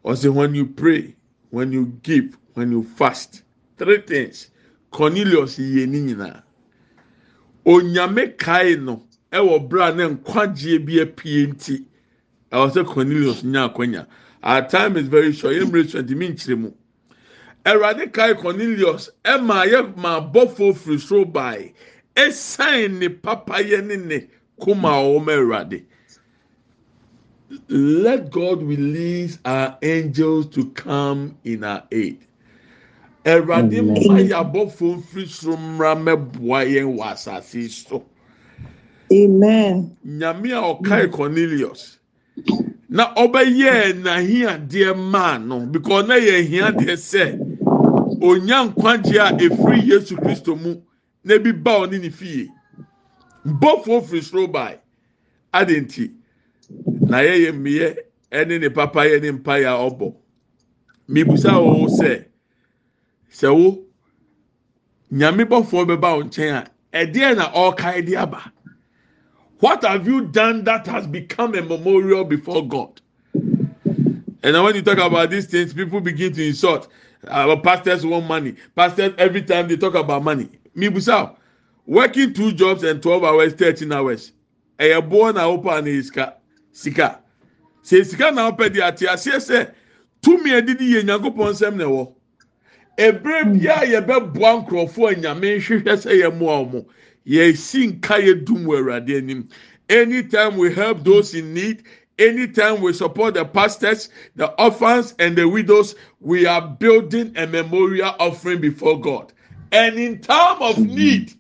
Ɔsɛ 0.04 0.32
when 0.32 0.54
you 0.54 0.66
pray, 0.66 1.14
when 1.50 1.72
you 1.72 1.86
give, 2.02 2.36
when 2.54 2.70
you 2.70 2.82
fast, 2.82 3.42
three 3.78 4.00
things. 4.02 4.50
Cornelius 4.96 5.58
yie 5.58 5.86
ne 5.86 6.00
nyinaa. 6.00 6.42
Onyame 7.66 8.34
kae 8.38 8.76
no 8.76 9.02
ɛwɔ 9.30 9.68
bere 9.68 9.82
a 9.84 9.94
ne 9.94 10.04
nkwagyeɛ 10.14 10.86
bi 10.86 11.00
apue 11.04 11.46
nti 11.52 11.84
ɛwɔ 12.50 12.70
sɛ 12.72 12.86
Cornelius 12.86 13.42
nya 13.44 13.68
akonya. 13.68 14.06
Our 14.42 14.66
time 14.66 14.96
is 14.96 15.06
very 15.08 15.32
short. 15.34 15.54
Yɛn 15.54 15.64
mmerɛ 15.70 15.90
twenty 15.90 16.14
mi 16.14 16.28
nkyerɛ 16.30 16.58
mu. 16.58 16.70
Awurade 17.66 18.10
kae 18.10 18.32
Cornelius 18.40 19.10
ɛma 19.22 19.66
yɛ 19.70 19.94
ma 19.98 20.18
abɔfo 20.20 20.74
firi 20.74 20.96
soro 20.98 21.30
bae 21.30 21.74
ɛsan 22.16 22.98
ne 22.98 23.08
papayɛ 23.08 23.84
ne 23.84 23.96
ne 23.96 24.28
kuma 24.58 24.88
a 24.88 25.02
wɔn 25.02 25.26
Awurade. 25.26 25.84
Let 27.68 28.30
God 28.30 28.62
release 28.62 29.38
our 29.44 29.76
angels 29.82 30.46
to 30.54 30.70
come 30.70 31.36
in 31.44 31.64
our 31.64 31.82
aid. 31.92 32.26
Awurade 33.26 33.82
mma 33.82 34.20
yɛ 34.20 34.34
abɔfo 34.42 35.02
firi 35.08 35.26
soro 35.26 35.56
mmra 35.56 35.90
mɛboa 36.04 36.58
yɛn 36.72 36.94
wɔ 36.96 37.04
asase 37.12 37.54
yi 37.58 37.68
so. 37.68 38.04
Amen. 39.12 39.96
Nyame 40.06 40.52
a 40.52 40.62
ɔkae 40.62 41.10
Cornelius 41.10 41.98
na 42.88 43.12
ɔbɛyɛ 43.14 43.94
n'ahiadeɛ 44.00 44.96
maa 45.10 45.38
no 45.38 45.66
because 45.66 46.06
na 46.06 46.14
yɛ 46.14 46.38
ahiadeɛ 46.46 46.94
sɛ 46.96 48.22
onya 48.22 48.70
nkwagye 48.70 49.18
a 49.18 49.32
efiri 49.36 49.82
Yesu 49.88 50.14
Kristo 50.16 50.54
mu 50.56 50.80
na 51.24 51.36
ba 51.38 51.80
ɔne 51.82 52.00
ne 52.00 52.10
fie. 52.10 52.48
Mbɔfo 53.44 54.04
firi 54.06 54.22
soro 54.22 54.46
bae 54.46 54.78
adi 55.52 55.80
nti 55.80 56.12
na 57.00 57.18
yɛyɛ 57.18 57.52
mmea 57.52 57.96
ɛne 58.30 58.60
ne 58.60 58.68
papa 58.68 59.00
yɛ 59.00 59.20
ne 59.20 59.32
mpa 59.32 59.58
yɛ 59.58 59.66
a 59.66 59.90
ɔbɔ. 59.90 60.14
Mibusa 61.08 61.58
wo 61.60 61.88
sɛ 61.88 62.24
sɛ 63.36 63.54
wo 63.54 63.84
nyame 65.12 65.44
bɔfoɔ 65.44 65.84
bɛba 65.86 66.16
wo 66.16 66.22
nkyɛn 66.24 66.54
a 66.92 67.04
ɛdeɛ 67.06 67.36
na 67.36 67.52
ɔrekae 67.52 68.06
de 68.06 68.16
aba. 68.16 68.52
What 69.60 69.84
have 69.84 70.06
you 70.06 70.26
done 70.26 70.64
that 70.64 70.86
has 70.86 71.06
become 71.06 71.54
a 71.54 71.62
memorial 71.62 72.24
before 72.24 72.66
God? 72.66 73.00
And 73.34 74.62
when 74.62 74.74
you 74.74 74.82
talk 74.82 74.98
about 74.98 75.30
these 75.30 75.46
things, 75.46 75.72
people 75.72 76.00
begin 76.00 76.32
to 76.34 76.46
insult. 76.46 76.88
Uh, 77.26 77.48
our 77.48 77.60
pastors 77.60 78.04
want 78.04 78.26
money. 78.26 78.54
Pastors, 78.74 79.12
every 79.18 79.42
time 79.42 79.66
they 79.68 79.76
talk 79.76 79.94
about 79.94 80.22
money. 80.22 80.48
Me, 80.74 80.88
Busau, 80.88 81.36
working 81.86 82.32
two 82.34 82.52
jobs 82.52 82.82
and 82.84 83.02
12 83.02 83.24
hours, 83.24 83.54
13 83.54 83.90
hours. 83.92 84.32
A 84.78 85.00
born 85.00 85.38
a 85.38 85.44
open 85.44 85.86
iska, 85.86 86.34
sika. 86.72 87.20
Say 87.82 88.02
sika 88.04 88.30
na 88.30 88.48
open 88.48 88.72
the 88.72 88.82
ati 88.82 89.06
asie 89.06 89.40
se 89.40 89.66
tumi 90.22 90.50
edidi 90.52 90.90
ye 90.90 91.02
nyankopɔn 91.02 91.52
nsɛm 91.52 91.76
na 91.76 91.84
ɛwɔ. 91.84 92.15
Ebere 92.98 93.44
bia 93.44 93.74
hmm. 93.74 93.82
a 93.82 94.00
yɛbɛboa 94.00 94.66
nkurɔfoɔ 94.66 95.12
a 95.12 95.14
nyame 95.20 95.56
nhwehwɛ 95.58 95.96
sɛ 95.96 96.12
yɛmmoa 96.22 96.72
wɔn. 96.72 96.86
Yɛsi 97.26 98.00
nka 98.00 98.14
wɔ 98.46 98.78
Awurade 98.78 99.18
anim. 99.18 99.48
Anytime 99.88 100.56
we 100.56 100.72
help 100.72 101.04
those 101.04 101.34
in 101.34 101.52
need, 101.52 101.82
anytime 102.18 102.80
we 102.80 102.92
support 102.92 103.34
the 103.34 103.44
pastors, 103.44 104.08
the 104.36 104.48
orphans, 104.60 105.14
and 105.18 105.36
the 105.36 105.46
widows, 105.46 105.94
we 106.20 106.46
are 106.46 106.66
building 106.66 107.36
a 107.36 107.46
memorial 107.46 108.14
offering 108.18 108.60
before 108.60 108.98
God. 109.00 109.32
And 109.72 109.98
in 109.98 110.20
time 110.20 110.62
of 110.62 110.78
need, 110.78 111.34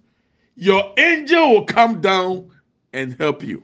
your 0.56 0.92
angel 0.98 1.50
will 1.50 1.64
come 1.64 2.00
down 2.00 2.50
and 2.92 3.14
help 3.18 3.42
you. 3.42 3.62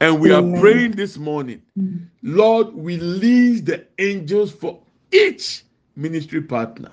And 0.00 0.20
we 0.20 0.30
are 0.30 0.42
praying 0.60 0.92
this 0.92 1.16
morning, 1.16 1.62
hmm. 1.74 1.96
Lord, 2.22 2.68
release 2.74 3.62
the 3.62 3.86
angels 3.98 4.52
for 4.52 4.82
each 5.10 5.62
ministry 5.96 6.42
partner. 6.42 6.92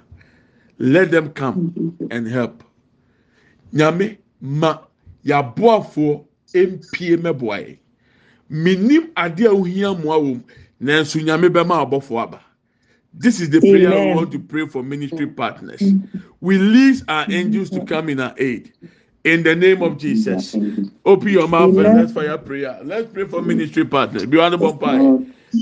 Let 0.80 1.12
them 1.12 1.30
come 1.30 1.76
and 2.10 2.28
help. 2.28 2.63
Nyame 3.74 4.18
ma 4.42 4.80
yaboafoɔ 5.26 6.26
mpie 6.54 7.18
mɛboa 7.18 7.60
yɛn. 7.66 7.78
Minim 8.50 9.08
adeɛ 9.16 9.46
a 9.46 9.50
ohia 9.50 9.94
mmoa 9.94 10.18
wɔ 10.22 10.36
mu, 10.36 10.42
nanso 10.82 11.20
nyame 11.22 11.50
bɛma 11.50 11.86
abɔfoɔ 11.89 12.24
aba. 12.24 12.42
This 13.13 13.39
is 13.39 13.50
the 13.50 13.62
prayer 13.62 14.00
we 14.00 14.06
Amen. 14.06 14.16
want 14.16 14.32
to 14.32 14.39
pray 14.39 14.68
for 14.68 14.84
ministry 14.84 15.28
partners. 15.28 15.94
We 16.42 16.58
release 16.58 17.04
our 17.08 17.28
angels 17.30 17.70
to 17.72 17.82
come 17.82 18.10
in 18.10 18.20
our 18.20 18.34
aid. 18.38 18.74
In 19.24 19.44
the 19.44 19.56
name 19.56 19.82
of 19.84 19.98
Jesus. 19.98 20.58
Open 21.06 21.30
your 21.30 21.48
mouth 21.48 21.78
and 21.78 21.94
let's 21.94 22.12
fire 22.12 22.38
prayer. 22.38 22.80
Let's 22.84 23.12
pray 23.12 23.26
for 23.26 23.42
ministry 23.42 23.86
partners. 23.86 24.26
Be 24.26 24.39
on 24.39 24.52
the 24.52 24.58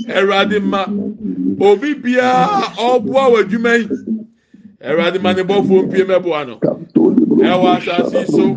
Erade 0.08 0.60
ma 0.62 0.84
obi 1.60 1.94
biara 1.94 2.62
ɔboa 2.76 3.30
wɔ 3.32 3.38
adwuma 3.44 3.72
yi. 3.78 3.88
Erade 4.80 5.22
ma 5.22 5.32
ne 5.32 5.42
bɔfo 5.42 5.86
mpie 5.88 6.04
mɛboa 6.04 6.46
no. 6.46 6.56
Ɛwɔ 7.42 7.76
asase 7.76 8.26
so. 8.26 8.56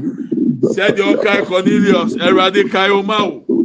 Sɛdeɛ 0.73 1.15
ɔkae 1.15 1.45
Cornelius, 1.45 2.15
Erade 2.15 2.69
kae 2.71 2.89
ɔma 2.89 3.19
wo. 3.47 3.64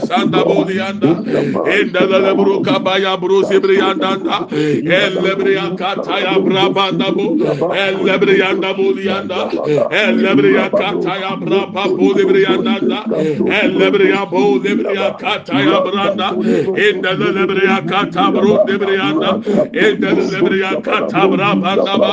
sanda 0.07 0.43
bolianda 0.43 1.11
enda 1.77 2.01
da 2.09 2.19
da 2.25 2.33
buru 2.35 2.61
kabaya 2.63 3.17
buru 3.21 3.43
sibriyanda 3.43 4.11
elle 4.51 5.35
briya 5.39 5.75
kataya 5.77 6.33
brabanda 6.45 7.11
bu. 7.15 7.37
Elle 7.75 8.17
briyanda 8.21 8.73
boliyanda 8.77 9.39
elle 9.91 10.31
briya 10.37 10.69
kataya 10.69 11.31
brapa 11.41 11.83
boli 11.97 12.23
briyanda 12.29 12.75
elle 13.59 13.87
briya 13.91 14.25
boli 14.31 14.71
briya 14.79 15.17
kataya 15.21 15.77
branda. 15.85 16.27
Enda 16.85 17.11
da 17.19 17.31
da 17.35 17.43
briya 17.51 17.77
katabru 17.91 18.53
debriyanda 18.67 19.29
enda 19.73 20.11
da 20.15 20.39
briya 20.45 20.71
katabra 20.81 21.49
banda 21.61 21.95
ba. 22.01 22.11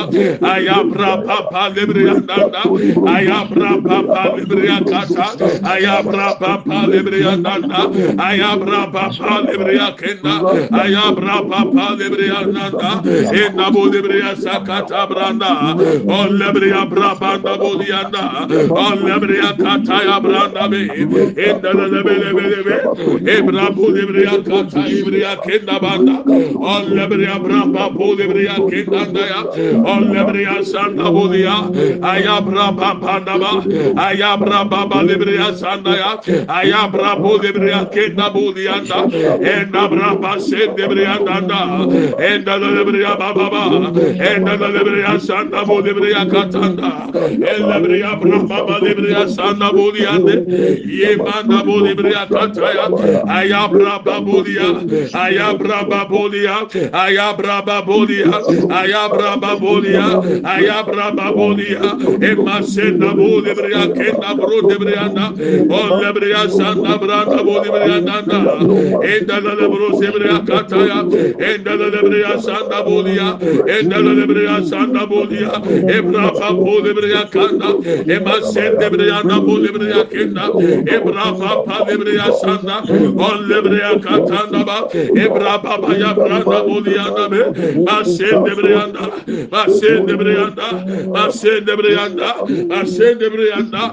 Ayabra 0.53 1.11
papa 1.25 1.63
debriyanda 1.75 2.37
ayabra 3.15 3.71
papa 3.87 4.21
debriyanda 4.37 5.01
ayabra 5.73 6.27
papa 6.39 6.79
debriyanda 6.91 7.53
kenda 7.87 8.23
ayabra 8.23 8.91
papa 8.91 9.41
lebria 9.45 9.95
kenda 9.97 10.35
ayabra 10.71 11.37
papa 11.49 11.95
lebria 11.97 12.45
nanda 12.45 13.01
enda 13.33 13.71
bo 13.71 13.85
lebria 13.85 14.35
sakata 14.35 15.07
branda 15.09 15.75
o 16.07 16.27
lebria 16.29 16.85
brabanda 16.89 17.57
bo 17.57 17.75
dianda 17.77 18.47
o 18.69 18.95
lebria 18.95 19.53
kata 19.57 20.03
ya 20.05 20.19
branda 20.19 20.67
be 20.69 20.87
enda 21.47 21.73
lebe 21.73 22.13
lebe 22.23 22.43
lebe 22.53 22.75
ebra 23.35 23.69
kata 24.43 24.81
lebria 24.87 25.35
kenda 25.43 25.79
banda 25.79 26.23
o 26.27 26.81
lebria 26.95 27.39
braba 27.39 27.89
bo 27.95 28.13
lebria 28.15 28.55
kenda 28.69 29.05
da 29.13 29.25
ya 29.31 29.41
o 29.85 29.99
lebria 29.99 30.63
sanda 30.63 31.11
bo 31.11 31.27
dia 31.27 31.55
ayabra 32.01 32.75
papa 32.77 33.19
da 33.25 33.37
ba. 33.37 33.51
Ayabra 33.95 34.69
baba 34.69 35.03
lebria 35.03 35.53
sanda 35.55 35.95
ya 35.95 36.11
ayabra 36.47 37.15
Riake 37.59 38.15
Nabulianda, 38.15 38.99
and 39.43 39.73
Abrapa 39.73 40.41
said 40.41 40.69
Debrianda, 40.77 41.59
and 42.19 42.45
the 42.45 42.51
Lebria 42.51 43.17
Baba, 43.17 43.87
and 43.99 44.47
the 44.47 44.57
Lebria 44.57 45.19
Santa 45.19 45.63
Bolibria 45.65 46.29
Catanda, 46.29 47.13
and 47.13 47.43
Lebria 47.43 48.19
Brapa 48.19 48.79
Lebria 48.79 49.27
Santa 49.29 49.69
Boliande, 49.71 50.45
Yemanda 50.85 51.61
Bolibria 51.63 52.27
Cataya, 52.27 52.89
Ayabra 53.25 54.03
Babolia, 54.03 54.83
Ayabra 55.11 55.87
Babolia, 55.89 56.67
Ayabra 56.91 57.61
Babolia, 57.65 58.25
Ayabra 58.69 59.39
Babolia, 59.39 60.05
Ayabra 60.43 61.11
Babolia, 61.15 61.83
Emma 62.23 62.63
Senda 62.63 63.13
Bolibria 63.13 63.87
Kenda 63.93 64.35
Bro 64.39 64.61
Debrianda, 64.69 65.25
on 65.69 65.91
Lebria 66.01 66.49
Santa 66.49 66.97
Branda 66.99 67.43
bolibri 67.49 67.85
yandanda 67.91 68.39
endala 69.13 69.51
lebro 69.59 69.89
sebri 69.99 70.27
akataya 70.37 70.99
endala 71.49 71.87
lebri 71.95 72.19
yasanda 72.25 72.79
bolia 72.87 73.27
endala 73.77 74.11
lebri 74.19 74.43
yasanda 74.49 75.03
bolia 75.11 75.51
ebrafa 75.97 76.49
bolibri 76.63 77.09
yakanda 77.15 77.69
ema 78.15 78.35
sende 78.51 78.87
bri 78.93 79.05
yanda 79.11 79.37
bolibri 79.47 79.87
yakenda 79.95 80.45
ebrafa 80.95 81.51
palibri 81.67 82.13
yasanda 82.21 82.77
on 83.27 83.37
lebri 83.51 83.79
yakatanda 83.85 84.61
ba 84.69 84.77
ebrafa 85.25 85.73
baya 85.83 86.11
branda 86.19 86.59
bolia 86.67 87.05
da 87.17 87.25
be 87.31 87.41
ma 87.87 87.97
sende 88.15 88.51
bri 88.59 88.71
yanda 88.77 89.05
ma 89.51 89.63
sende 89.79 90.13
bri 90.21 90.33
yanda 90.39 90.67
ma 91.15 91.23
sende 91.41 91.73
bri 91.79 91.91
yanda 91.97 92.29
ma 92.71 92.79
sende 92.95 93.27
bri 93.33 93.47
yanda 93.53 93.83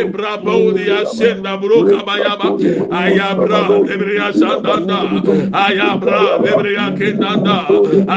ebrafa 0.00 0.44
bolia 0.46 0.98
senda 1.18 1.56
bro 1.60 1.78
kabayaba 1.90 2.48
ayabra 3.06 3.60
lebriya 3.88 4.28
sandanda 4.40 4.98
ayabra 5.64 6.20
lebriya 6.44 6.86
kendanda 6.98 7.56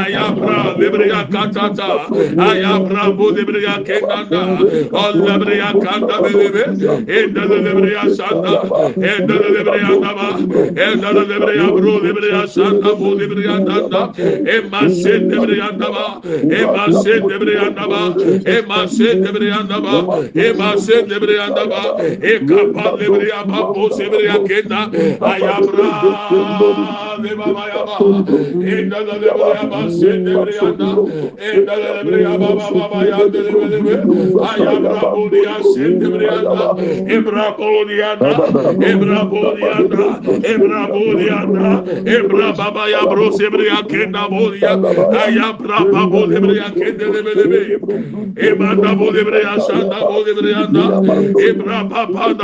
ayabra 0.02 0.58
lebriya 0.80 1.22
katata 1.34 1.90
ayabra 2.50 3.04
bu 3.18 3.28
lebriya 3.38 3.76
kendanda 3.88 4.42
ol 5.04 5.14
lebriya 5.28 5.70
kanda 5.84 6.16
bebe 6.24 6.64
endele 7.18 7.58
lebriya 7.66 8.04
sanda 8.18 8.54
endele 9.12 9.48
lebriya 9.58 9.92
daba 10.04 10.28
endele 10.86 11.24
lebriya 11.32 11.68
bro 11.76 11.94
lebriya 12.06 12.42
sanda 12.56 12.92
bu 13.00 13.10
lebriya 13.20 13.56
danda 13.68 14.02
emma 14.56 14.82
sen 15.02 15.22
lebriya 15.32 15.70
daba 15.82 16.06
emma 16.62 16.86
sen 17.04 17.22
lebriya 17.32 17.68
daba 17.78 18.02
emma 18.56 18.80
sen 18.98 19.16
lebriya 19.26 19.60
daba 19.70 19.96
emma 20.48 20.70
sen 20.86 21.04
lebriya 21.12 21.48
daba 21.58 21.84
e 22.32 22.34
kapa 22.50 22.86
lebriya 23.02 23.40
babo 23.52 23.86
lebriya 24.00 24.38
kenda 24.48 24.79
Ayabra. 25.22 27.09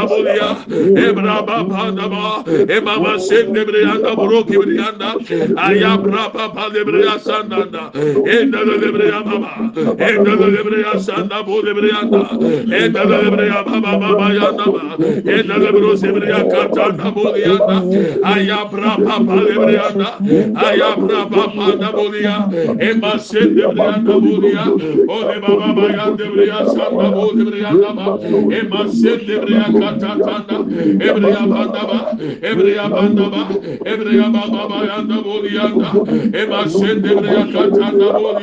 Baba, 0.05 0.65
Ebra 0.95 1.45
Baba 1.45 1.91
Daba, 1.91 2.43
Ebaba 2.67 3.19
Sendebreanda 3.19 4.15
Broki 4.15 4.57
Brianda, 4.65 5.09
Ayam 5.55 6.03
Rapa 6.05 6.49
Palibria 6.53 7.17
Sandanda, 7.19 7.91
Enda 7.93 8.61
Libria 8.65 9.23
Baba, 9.23 9.71
Enda 9.97 10.33
Libria 10.35 10.93
Sanda 11.05 11.43
Bolibrianda, 11.45 12.21
Enda 12.81 13.03
Libria 13.05 13.63
Baba 13.65 13.97
Baba 13.99 14.27
Yandaba, 14.33 14.97
Enda 15.23 15.57
Libros 15.59 16.01
Libria 16.01 16.39
Catanda 16.49 17.11
Bolianda, 17.13 17.77
Ayam 18.23 18.71
Rapa 18.71 19.15
Palibrianda, 19.25 20.09
Ayam 20.65 21.07
Rapa 21.09 21.43
Panda 21.55 21.89
Bolia, 21.91 22.35
oh, 22.49 22.77
Emma 22.79 23.13
Sendibrianda 23.19 24.15
Bolia, 24.23 24.65
Ole 25.07 25.39
Baba 25.41 25.67
Bayandibria 25.77 26.59
Sanda 26.73 27.07
Bolibrianda, 27.13 27.95
Emma 28.59 28.81
Sendibria 28.89 29.65
Catanda, 29.79 30.57
Ebria 31.05 31.43
Bandaba, 31.45 31.99
Ebria 32.41 32.85
Bandaba, 32.89 33.43
Ebria 33.85 34.27
Baba 34.33 34.54
baba 34.55 34.79
yanda 34.87 35.17
bol 35.25 35.45
yanda. 35.57 35.89
Ema 36.41 36.69
sen 36.69 37.03
devre 37.03 37.29
yakatanda 37.37 38.07
bol. 38.13 38.37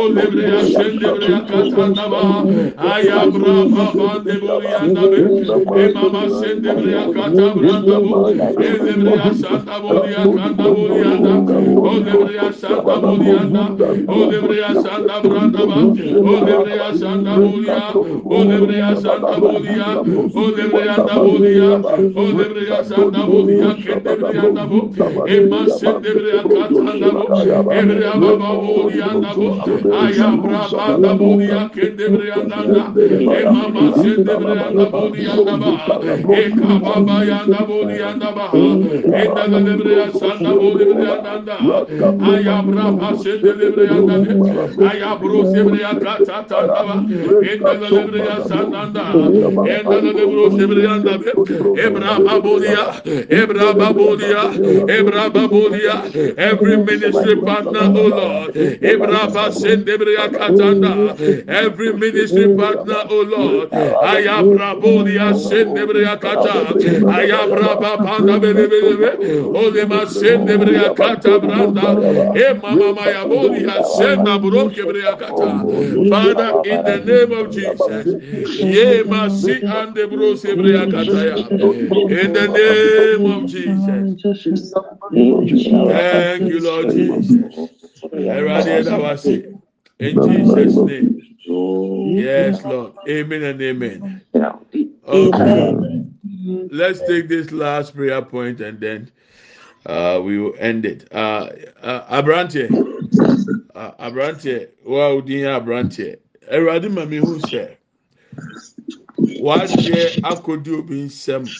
O 0.00 0.02
devre 0.16 0.42
ya 0.52 0.60
sen 0.64 0.92
devre 1.00 1.26
yakatanda 1.32 2.04
ba. 2.12 2.22
Aya 2.92 3.20
bra 3.32 3.54
baba 3.74 4.10
de 4.24 4.34
bol 4.40 4.62
yanda 4.72 5.02
be. 5.10 5.20
Ema 5.84 6.04
ma 6.12 6.22
sen 6.38 6.56
devre 6.64 6.90
yakata 6.98 7.46
branda 7.56 7.96
bu. 8.04 8.12
E 8.30 8.70
devre 8.84 9.12
ya 9.20 9.30
santa 9.42 9.76
bol. 9.82 9.96
O 11.90 11.92
devre 12.06 12.34
ya 12.40 12.52
santa 12.52 12.94
bol. 13.02 13.20
O 14.08 14.30
devre 14.30 14.56
ya 14.56 14.72
santa 14.82 15.14
branda 15.22 15.62
ba. 15.70 15.78
O 16.20 16.46
devre 16.46 16.74
ya 16.76 16.90
santa. 16.94 17.32
O 18.24 18.44
devre 18.48 18.76
ya 18.76 18.96
santa. 18.96 19.32
O 20.34 20.50
devre 20.56 20.84
ya 20.86 20.96
santa. 20.96 21.14
O 21.20 22.26
devre 22.38 22.62
ya 22.70 22.84
santa 22.84 23.20
bol 23.26 23.48
ya. 23.50 23.70
Kendevre. 23.80 25.09
Emma 25.10 25.66
sendevre 25.78 26.30
akatanabu, 26.40 27.24
evre 27.78 28.06
ababu 28.06 28.90
yanabu, 29.00 29.46
ayabra 30.00 30.60
banabu 30.70 31.28
yakendevre 31.42 32.24
yanana, 32.30 32.82
emma 33.38 33.64
masendevre 33.74 34.52
yanabu 34.60 35.16
yanaba, 35.26 35.70
ekababa 36.42 37.16
yanabu 37.30 37.78
yanaba, 38.00 38.46
endalevre 39.20 39.92
yasanabu 40.00 40.66
devre 40.78 41.04
yananda, 41.10 41.56
ayabra 42.30 42.84
masendevre 43.00 43.84
yanane, 43.90 44.32
ayabro 44.90 45.40
sevre 45.52 45.78
yakatanaba, 45.86 46.94
endalevre 47.50 48.20
yasananda, 48.28 49.04
endalevre 49.74 50.50
sevre 50.56 50.82
yanaba, 50.88 51.30
ebra 51.84 52.12
babuya, 52.26 52.84
ebra 53.28 53.66
babuya, 53.74 54.42
Every 56.36 56.78
ministry 56.78 57.36
partner, 57.36 57.90
O 57.94 58.08
Lord. 58.08 58.56
Every 61.48 61.94
ministry 61.94 62.48
partner, 62.50 63.04
O 63.10 63.22
Lord. 63.22 63.70
I 64.02 64.18
am 64.22 64.50
Rabodia 64.50 65.34
Sendebria 65.34 66.20
Kata. 66.20 66.76
I 67.06 67.22
am 67.24 67.50
Rabapanda 67.50 68.38
Belebelebe. 68.40 69.18
Olema 69.54 70.06
Sendebria 70.06 70.94
Kata 70.94 71.38
Branda. 71.40 72.00
E 72.34 72.54
Mama 72.54 72.92
Maya 72.92 73.26
Bodia 73.26 73.84
Senda 73.84 74.38
Brokebria 74.38 75.18
Kata. 75.18 75.66
Father, 76.08 76.58
in 76.64 76.84
the 76.84 77.00
name 77.00 77.32
of 77.32 77.50
Jesus. 77.50 78.16
Ye 78.58 79.02
Masi 79.04 79.62
and 79.66 79.94
the 79.94 80.02
Brosebria 80.02 80.90
Kata. 80.90 81.52
In 82.08 82.32
the 82.32 82.48
name 82.48 83.26
of 83.26 83.46
Jesus. 83.46 84.20
Thank 85.86 86.48
you 86.48 86.60
lord 86.60 86.90
jesus. 86.90 87.38
In 90.00 90.20
Jesus' 90.22 90.82
name. 90.84 91.12
Yes, 92.02 92.64
Lord. 92.64 92.94
Amen 93.08 93.42
and 93.42 93.60
amen. 93.62 94.22
Okay. 95.06 95.76
Let's 96.70 97.02
take 97.02 97.28
this 97.28 97.52
last 97.52 97.94
prayer 97.94 98.22
point 98.22 98.60
and 98.60 98.80
then 98.80 99.10
uh, 99.86 100.20
we 100.24 100.38
will 100.38 100.54
end 100.58 100.86
it. 100.86 101.08
Uh, 101.12 101.50
uh, 101.82 102.22
Abrante, 102.22 102.78
uh, 103.74 103.92
Abrante, 103.92 104.68
wow, 104.84 105.20
dear 105.20 105.50
Abrante, 105.60 106.16
Eradi 106.50 106.88
mami 106.88 107.18
who 107.18 107.40
say, 107.40 107.76
what 109.16 109.76
year 109.76 110.12
akodu 110.22 110.78
obi 110.78 111.06
nsam, 111.06 111.54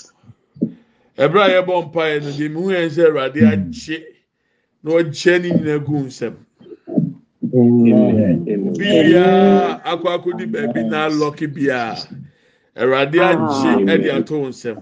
ɛbrɛ 1.25 1.41
a 1.47 1.51
yɛbɔ 1.55 1.75
mpaeɛ 1.87 2.17
no 2.25 2.31
deɛ 2.39 2.49
mihu 2.55 2.71
yɛn 2.73 2.91
sɛ 2.91 3.03
awurade 3.09 3.41
agye 3.53 3.97
na 4.83 4.91
ɔgyɛ 4.99 5.35
ne 5.43 5.49
nyinaa 5.51 5.79
gu 5.85 5.95
nsɛm 6.09 6.35
biara 8.79 9.81
akɔ 9.91 10.07
akɔdi 10.17 10.45
baabi 10.53 10.83
na 10.89 11.09
alɔke 11.09 11.47
biara 11.55 11.99
awurade 12.77 13.19
agye 13.21 13.71
ɛde 13.93 14.09
ato 14.17 14.35
nsɛm 14.49 14.79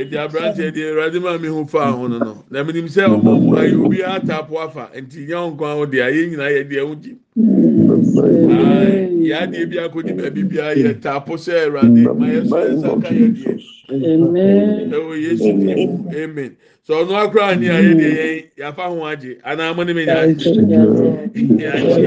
edi 0.00 0.16
aberanteɛ 0.18 0.70
deɛ 0.74 0.86
awurade 0.90 1.18
maa 1.22 1.38
mi 1.38 1.48
ho 1.48 1.64
fa 1.64 1.90
ho 1.92 2.06
no 2.08 2.18
no. 2.18 2.44
Na 2.50 2.62
menim 2.64 2.86
sɛ 2.86 3.06
ɔmo 3.08 3.30
ɔmo 3.38 3.50
ayɛ 3.58 3.74
obiara 3.86 4.20
taapo 4.26 4.58
afa. 4.60 4.90
Nti 4.94 5.26
nyɛ 5.26 5.38
nko 5.56 5.62
aho 5.66 5.86
deɛ 5.86 6.02
ayɛ 6.08 6.20
nyinaa 6.30 6.50
yɛ 6.56 6.62
deɛ 6.68 6.80
ɛho 6.82 6.94
gyi 7.02 7.12
yɛ 8.12 9.34
adeɛ 9.42 9.66
bi 9.70 9.76
akɔdi 9.78 10.12
baabi 10.18 10.42
biara 10.50 10.74
yɛ 10.74 11.00
taapo 11.00 11.34
sɛ 11.36 11.52
awurade 11.66 12.02
ma 12.18 12.26
yɛ 12.26 12.46
so 12.48 12.56
yɛ 12.56 12.72
nsa 12.74 12.88
ka 13.02 13.08
yɛ 13.08 13.26
deɛ 13.36 13.52
ɛwɔ 14.92 15.12
yesu 15.22 15.52
ni 15.52 15.86
mu 15.86 15.98
amen. 16.14 16.52
Sɛ 16.88 16.92
ɔno 16.98 17.12
akora 17.14 17.44
ani 17.52 17.66
a 17.68 17.70
yɛ 17.78 17.92
deɛ 17.94 18.10
yɛn 18.18 18.44
yafa 18.58 18.82
ho 18.90 18.96
agye. 19.06 19.36
Anaa 19.44 19.72
mo 19.76 19.82
ne 19.84 19.92
mi 19.92 20.04
nya 20.04 20.16
agye. 20.22 20.50
yɛagye 21.62 22.02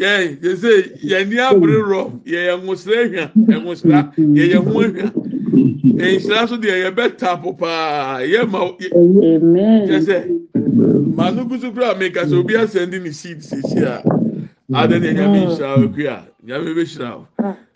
yɛn 0.00 0.22
yɛsɛ 0.40 0.70
yɛn 1.02 1.24
ni 1.28 1.36
abere 1.38 1.78
rɔ. 1.82 2.10
Yɛ 2.24 2.40
yɛ 2.48 2.54
nwosira 2.62 3.02
hwɛ 3.34 3.56
nwosira 3.62 4.00
yɛ 4.16 4.44
yɛ 4.52 4.58
ho 4.62 4.70
hwɛ 4.70 4.86
nhyira 5.96 6.46
so 6.48 6.56
deɛ 6.56 6.76
yɛbɛ 6.84 7.04
tapo 7.18 7.52
paa. 7.52 8.20
Yɛ 8.22 8.46
ma 8.48 8.58
yɛ 8.78 8.88
maame 10.66 11.44
kusu 11.48 11.72
kura 11.72 11.94
meka 11.94 12.22
sɛ 12.26 12.36
obi 12.38 12.54
asɛndi 12.56 12.98
ne 13.02 13.10
seed 13.12 13.40
sisi 13.42 13.82
a 13.84 14.02
adan 14.74 15.02
na 15.02 15.12
nyame 15.12 15.46
nhyira 15.46 15.74
okui 15.84 16.06
a? 16.06 16.26
Nyame 16.44 16.74
bɛ 16.74 16.84
hyira 16.84 17.10
o 17.16 17.26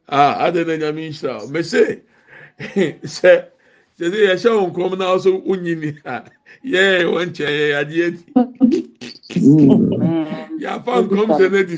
a 0.09 0.47
adan 0.47 0.67
na 0.67 0.77
nyame 0.77 1.09
nhyira 1.11 1.43
o 1.43 1.47
mese 1.49 2.03
sɛ 2.59 3.45
sɛ 3.99 4.05
yɛhyɛ 4.11 4.51
wɔn 4.51 4.73
kɔm 4.75 4.99
na 4.99 5.15
ɔso 5.15 5.43
onyi 5.47 5.75
ni 5.77 5.89
a 6.05 6.25
yɛ 6.65 7.05
wɔn 7.07 7.31
nkyɛn 7.31 7.55
yɛ 7.59 7.67
adeɛ 7.81 8.07
ti. 8.19 8.87
Your 9.37 10.81
farm 10.83 11.09
comes 11.09 11.41
energy. 11.41 11.77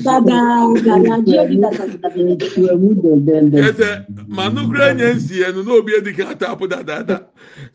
Sɛ 3.73 4.05
manukura 4.29 4.93
nye 4.95 5.13
nsi 5.15 5.35
yɛ 5.41 5.53
no 5.55 5.61
na 5.63 5.71
obi 5.73 5.93
edi 5.95 6.13
ka 6.13 6.29
ata 6.31 6.49
apo 6.51 6.67
dadaada. 6.67 7.25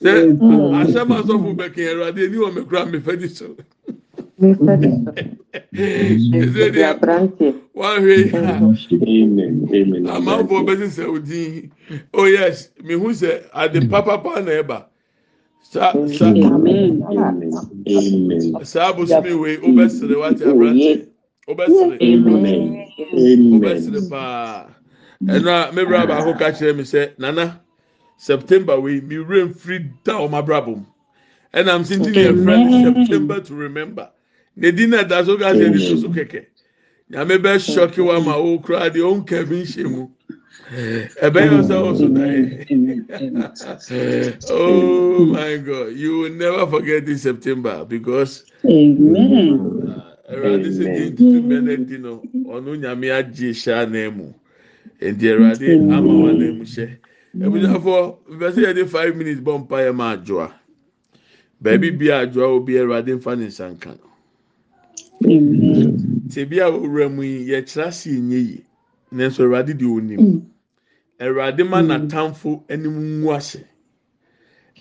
Sɛ 0.03 0.39
asɛm 0.83 1.11
asɔfo 1.17 1.57
bɛkɛ 1.57 1.83
ɛwurade 1.93 2.21
eni 2.27 2.37
wɔn 2.39 2.55
mɛkura 2.57 2.87
mɛfɛ 2.93 3.19
di 3.21 3.29
so. 3.29 3.57
Ɛsɛ 4.43 4.81
de 6.73 6.83
wahwɛ 7.75 8.15
yi 8.19 8.31
a 10.09 10.11
amanfoɔ 10.19 10.61
bɛsisɛ 10.67 11.05
odin 11.09 11.71
oh 12.15 12.27
yes 12.27 12.71
mihu 12.85 13.11
sɛ 13.13 13.31
ade 13.55 13.81
papapa 13.91 14.41
na 14.45 14.53
ɛba 14.63 14.88
saa 15.73 15.93
abosomi 18.89 19.33
wei 19.43 19.57
wobɛsere 19.59 20.17
wate 20.21 20.45
aberante 20.45 21.09
wobɛsere 21.49 21.97
wobɛsere 23.53 24.01
paa 24.11 24.67
ɛna 25.35 25.73
mebra 25.75 26.07
baako 26.07 26.33
ka 26.39 26.51
kyerɛ 26.53 26.77
mi 26.77 26.83
sɛ 26.83 27.11
nana 27.19 27.61
september 28.17 28.81
wei 28.81 29.01
mi 29.01 29.17
wura 29.19 29.45
nfiri 29.49 29.79
da 30.05 30.13
ɔmo 30.25 30.39
abrabɔ 30.43 30.77
mu 30.77 30.85
ɛnam 31.55 31.85
si 31.85 31.97
ti 31.99 32.11
ne 32.11 32.23
yɛfrɛ 32.29 32.55
no 32.65 33.05
september 33.05 33.41
to 33.41 33.55
remember. 33.55 34.11
Ne 34.57 34.71
di 34.73 34.87
na 34.87 35.03
da 35.05 35.25
so 35.25 35.37
ka 35.39 35.53
sɛ 35.53 35.69
ɛdi 35.71 35.81
so 35.89 35.97
so 35.97 36.09
kɛkɛ 36.09 36.45
nyame 37.11 37.39
bɛ 37.39 37.59
sɔki 37.59 38.05
wa 38.05 38.21
ma 38.21 38.37
o 38.37 38.59
kura 38.59 38.91
deɛ 38.91 39.03
o 39.05 39.15
nka 39.17 39.45
bi 39.49 39.57
nhyɛ 39.63 39.91
mu 39.91 40.09
yɛ 40.71 41.09
oh 44.51 45.25
my 45.27 45.57
god 45.57 45.93
you 45.97 46.19
will 46.19 46.33
never 46.35 46.67
forget 46.67 47.07
this 47.07 47.23
september 47.23 47.85
because 47.85 48.45
ɛwurade 50.29 50.69
sɛ 50.77 50.85
di 50.95 51.05
ntutu 51.11 51.41
mɛnɛ 51.49 51.87
di 51.89 51.97
no 51.99 52.23
ɔno 52.53 52.77
nyame 52.77 53.09
agye 53.11 53.51
hyɛ 53.53 53.73
anan 53.83 54.17
mu 54.17 54.27
nti 55.01 55.25
ɛwurade 55.25 55.69
ama 55.93 56.13
wɔn 56.13 56.31
anan 56.37 56.59
mu 56.59 56.65
hyɛ 56.65 56.87
ebunyafo 57.45 58.19
bɛsɛ 58.29 58.61
yɛ 58.67 58.75
de 58.75 58.85
five 58.87 59.17
minutes 59.17 59.41
bɔ 59.41 59.59
mpa 59.65 59.77
yɛ 59.89 59.95
ma 59.95 60.13
adwoa 60.17 60.53
baabi 61.63 61.91
bia 61.99 62.21
adwoa 62.27 62.49
obi 62.61 62.75
ɛwurade 62.75 63.09
nfa 63.17 63.37
ne 63.39 63.47
nsa 63.49 63.73
nka 63.73 63.97
tebi 66.29 66.61
a 66.61 66.67
owura 66.69 67.09
mu 67.09 67.23
yi 67.23 67.49
yɛkyerɛ 67.49 67.87
ase 67.89 68.13
nye 68.21 68.37
yi 68.39 68.65
nanso 69.13 69.43
awurade 69.45 69.75
deɛ 69.75 69.89
ɔnim 69.97 70.43
awurade 71.21 71.63
ma 71.65 71.83
n'atamfo 71.83 72.65
anim 72.71 73.21
ngu 73.21 73.29
ahyɛ. 73.37 73.65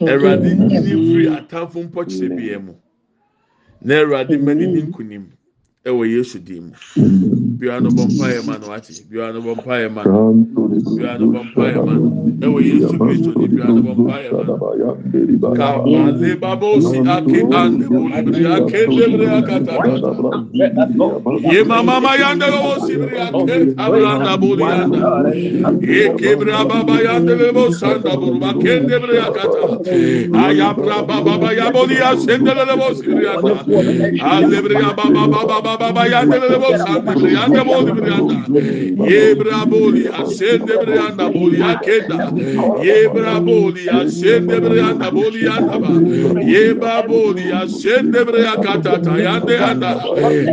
Awurade 0.02 0.50
yini 0.50 0.92
firi 1.06 1.28
atamfo 1.38 1.84
mpɔkyerɛ 1.84 2.36
biaa 2.38 2.60
mu. 2.66 2.74
Na 3.82 3.96
awurade 4.02 4.38
ma 4.42 4.54
ne 4.54 4.66
ni 4.68 4.82
nkonim. 4.84 5.26
Ɛwɔ 5.88 6.04
yesu 6.16 6.40
dim 6.40 6.74
biara 7.60 7.82
no 7.82 7.92
bɔ 7.92 8.04
mpa 8.10 8.26
yɛ 8.36 8.46
ma 8.46 8.58
no 8.58 8.72
ate. 8.74 8.94
Biara 9.10 9.34
no 9.34 9.42
bɔ 9.42 9.56
mpa 9.58 9.74
yɛ 9.84 9.90
ma 9.94 10.06
no. 10.06 10.24
Biara 10.96 11.20
no 11.20 11.28
bɔ 11.30 11.42
mpa 11.52 11.64
yɛ 11.74 11.84
ma 11.86 11.98
no. 11.98 12.12
Ɛwɔ 12.42 12.60
yesu 12.66 13.00
kristo 13.00 13.36
ni 13.38 13.48
biara 13.48 13.74
no 13.76 13.82
bɔ 13.84 13.96
mpa 14.02 14.16
yɛ 14.26 14.34
ma 14.36 14.46
no. 14.48 14.62
Ka 15.54 15.84
ale 15.94 16.36
babo 16.38 16.80
si 16.82 17.00
ake 17.06 17.48
ande 17.52 17.90
bolibiri 17.90 18.46
ake 18.48 18.88
lebiri 18.88 19.28
akata. 19.30 19.82
Ye 21.44 21.64
mama 21.64 22.02
ma 22.02 22.16
yande 22.18 22.48
bo 22.52 22.80
sibiri 22.80 23.18
ake 23.20 23.74
abranda 23.78 24.38
boli 24.40 24.66
yanda 24.68 25.12
ye 25.82 26.10
kebri 26.12 26.52
ababa 26.54 27.02
yande 27.04 27.54
bo 27.54 27.72
sanda 27.72 28.18
buruba 28.18 28.54
kende 28.60 29.00
biri 29.02 29.20
akata. 29.20 29.80
Ayabra 30.34 31.04
baba 31.08 31.38
ba 31.40 31.54
yaboli 31.56 31.96
ya 31.98 32.16
sendele 32.18 32.78
bo 32.78 32.94
sibiri 32.96 33.26
yanda 33.26 33.68
alebri 34.20 34.78
ababa 34.82 35.28
baba 35.48 35.77
baba 35.80 36.08
yande 36.08 36.40
le 36.40 36.58
bo 36.60 36.76
sande 36.76 37.16
bre 37.16 37.32
yande 37.34 37.64
bo 37.66 37.84
di 37.92 38.02
yanda. 38.10 38.50
Ye 39.00 39.36
bra 39.36 39.66
boli 39.66 40.08
asende 40.08 40.78
bre 40.80 40.96
yanda 40.96 41.30
boli 41.30 41.60
akeda 41.62 42.34
ye 42.76 43.08
bra 43.10 43.40
boli 43.40 43.88
asende 43.90 44.60
bre 44.62 44.78
yanda 44.82 45.12
boli 45.12 45.44
yanda 45.46 45.80
ba. 45.80 46.04
Ye 46.42 46.74
ba 46.74 47.04
boli 47.08 47.52
asende 47.52 48.26
bre 48.26 48.46
akata 48.48 49.02
ta 49.04 49.16
yande 49.18 49.56
yanda. 49.60 49.94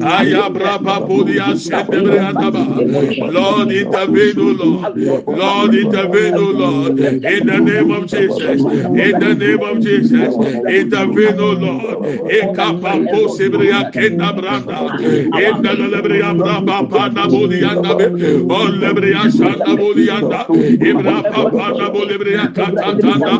Aya 0.01 0.51
ba 0.51 1.01
boli 1.01 1.39
asende 1.41 2.03
bre 2.05 2.17
yanda 2.17 2.51
ba. 2.51 2.85
Lord 3.23 3.71
intervene 3.73 4.39
O 4.39 4.53
Lord. 4.53 4.93
Lord 5.31 5.75
intervene 5.75 6.39
O 6.39 6.51
Lord. 6.51 7.01
In 7.01 7.47
the 7.47 7.61
name 7.61 7.91
of 7.91 8.07
Jesus. 8.07 8.67
In 8.93 9.19
the 9.19 9.35
name 9.35 9.63
of 9.63 9.81
Jesus. 9.81 10.37
Intervene 10.67 11.41
O 11.41 11.53
Lord. 11.53 11.99
Ekapa 12.29 13.07
po 13.09 13.29
sebre 13.29 13.73
akenda 13.73 14.33
branda. 14.37 14.93
Enda 15.23 15.73
la 15.79 15.87
lebre 15.89 16.19
ya 16.19 16.35
braba 16.35 16.83
pana 16.91 17.29
boli 17.29 17.61
yanda 17.63 17.95
be. 17.99 18.07
O 18.49 18.59
lebre 18.81 19.11
ya 19.11 19.31
şanda 19.31 19.77
boli 19.79 20.07
yanda. 20.09 20.47
İbra 20.91 21.23
pana 21.33 21.95
boli 21.95 22.09
lebre 22.15 22.31
ya 22.33 22.47
katatanda. 22.53 23.35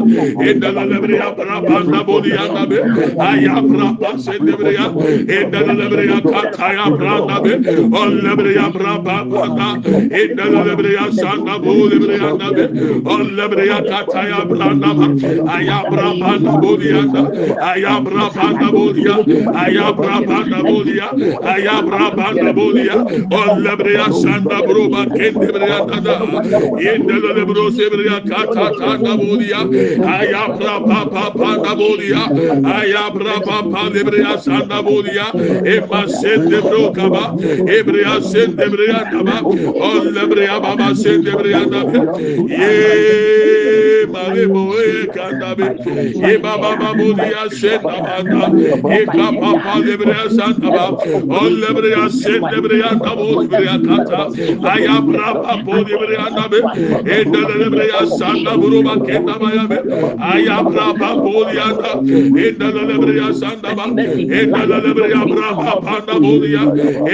Enda 0.49 0.75
la 0.75 0.85
lebre 0.85 1.17
ya 1.17 1.31
braba 1.37 1.67
pana 1.69 2.07
boli 2.07 2.31
yanda 2.31 2.71
be. 2.71 2.79
Aya 3.19 3.55
braba 3.63 4.19
sen 4.19 4.47
lebre 4.47 4.73
ya. 4.75 4.87
Enda 5.39 5.61
la 5.67 5.73
lebre 5.75 6.07
ya 6.07 6.21
kataya 6.21 6.87
branda 6.99 7.37
be. 7.45 7.53
O 7.99 8.07
lebre 8.07 8.55
ya 8.55 8.71
braba 8.75 9.17
pana. 9.31 9.69
Enda 10.23 10.45
la 10.53 10.63
lebre 10.65 10.93
ya 10.95 11.07
şanda 11.13 11.59
boli 11.65 11.95
lebre 11.99 12.17
yanda 12.23 12.49
be. 12.57 12.65
O 13.05 13.17
lebre 13.39 13.67
ya 13.67 13.81
kataya 13.83 14.45
branda 14.49 14.91
be. 14.99 15.07
Aya 15.57 15.79
braba 15.91 16.15
pana 16.21 16.53
boli 16.63 16.89
yanda. 16.95 17.23
Aya 17.71 18.01
braba 18.05 18.31
pana 18.35 18.73
boli 18.73 19.05
ya. 19.09 19.17
Aya 19.63 19.93
braba 19.93 20.23
pana 20.27 20.63
boli 20.63 20.97
ya. 20.99 21.09
Aya 21.43 21.64
ya 21.65 21.83
braba 21.83 22.33
nabulia 22.35 22.97
olle 23.41 23.77
bria 23.77 24.07
sanda 24.23 24.59
bruba 24.67 25.07
kendi 25.17 25.49
bria 25.55 25.79
dada 25.89 26.17
yendele 26.85 27.31
le 27.37 27.45
bro 27.45 27.71
sebria 27.71 28.21
kata 28.29 28.67
kata 28.79 29.13
bulia 29.21 29.61
aya 30.17 30.45
braba 30.59 31.01
pa 31.13 31.25
pa 31.39 31.51
nabulia 31.65 32.23
aya 32.77 33.05
braba 33.15 33.59
pa 33.73 33.89
le 33.95 34.05
bria 34.05 34.39
sanda 34.39 34.83
bulia 34.83 35.27
e 35.65 35.81
masende 35.91 36.61
bro 36.67 36.93
kaba 36.93 37.25
e 37.77 37.83
bria 37.83 38.21
sende 38.21 38.67
bria 38.75 39.01
kaba 39.13 39.37
olle 39.91 40.27
bria 40.33 40.61
baba 40.61 40.95
sende 40.95 41.33
bria 41.41 41.65
dada 41.73 42.01
ye 42.49 44.07
mare 44.13 44.47
boe 44.47 45.07
kandabe 45.15 45.69
ye 46.23 46.37
baba 46.39 46.77
babulia 46.81 47.49
senda 47.51 47.97
bada 48.07 48.45
e 48.99 49.05
kapa 49.07 49.51
pa 49.65 49.75
le 49.85 49.97
bria 49.97 50.25
sanda 50.31 50.71
baba 50.71 50.99
Lebreya 51.51 52.05
Shet 52.11 52.43
Lebreya 52.43 52.91
Kabo 53.03 53.43
Lebreya 53.43 53.77
Kata. 53.85 54.21
Aya 54.69 55.01
Brapa 55.01 55.65
Bo 55.65 55.73
Lebreya 55.73 56.29
Nabe 56.31 56.59
Enda 57.05 57.41
Lebreya 57.61 58.01
Sanda 58.19 58.53
Buruba 58.57 58.95
Kenda 59.07 59.35
Mayabe 59.39 59.79
Aya 60.21 60.63
Brapa 60.63 61.09
Bo 61.23 61.45
Yanda. 61.51 61.93
Enda 62.45 62.69
Lebreya 62.73 63.29
Sanda 63.35 63.75
Ba 63.77 63.85
Enda 63.87 64.81
Lebreya 64.85 65.23
Brapa 65.25 65.73
Panda 65.85 66.15
Bodia. 66.21 66.65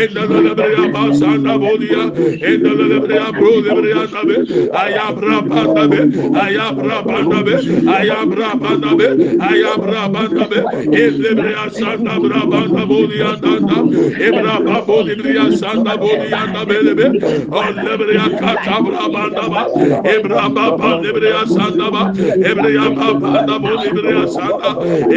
Enda 0.00 0.22
Lebreya 0.26 0.92
Ba 0.92 1.02
Sanda 1.14 1.58
Bodia. 1.58 2.02
Enda 2.40 2.72
Lebreya 2.74 3.32
Bro 3.32 3.52
Lebreya 3.64 4.06
Nabe 4.10 4.36
Aya 4.74 5.12
Brapa 5.12 5.60
Nabe 5.74 6.00
Aya 6.36 6.72
Brapa 6.72 7.18
Nabe 7.30 7.54
Aya 7.88 8.18
Brapa 8.26 8.70
Nabe 8.80 9.06
Aya 9.40 9.72
Brapa 9.76 10.22
Nabe 10.28 10.58
Enda 10.90 11.30
Lebreya 11.30 11.70
Sanda 11.70 12.14
Brapa 12.18 12.60
Nabe 12.68 12.86
Bodia 12.90 13.36
Danda 13.40 13.76
ebra 14.26 14.54
babo 14.66 14.96
libriya 15.08 15.44
sanda 15.60 15.96
bodi 15.96 16.30
yanda 16.32 16.62
belebe 16.68 17.06
allebriya 17.60 18.26
katabra 18.40 19.04
banda 19.14 19.44
ba 19.52 19.62
ebra 20.14 20.48
baba 20.56 20.90
libriya 21.02 21.42
sanda 21.54 21.90
ba 21.94 22.02
ebriya 22.50 22.86
baba 22.98 23.32
da 23.46 23.58
bodi 23.58 23.88
libriya 23.90 24.24
sanda 24.36 24.70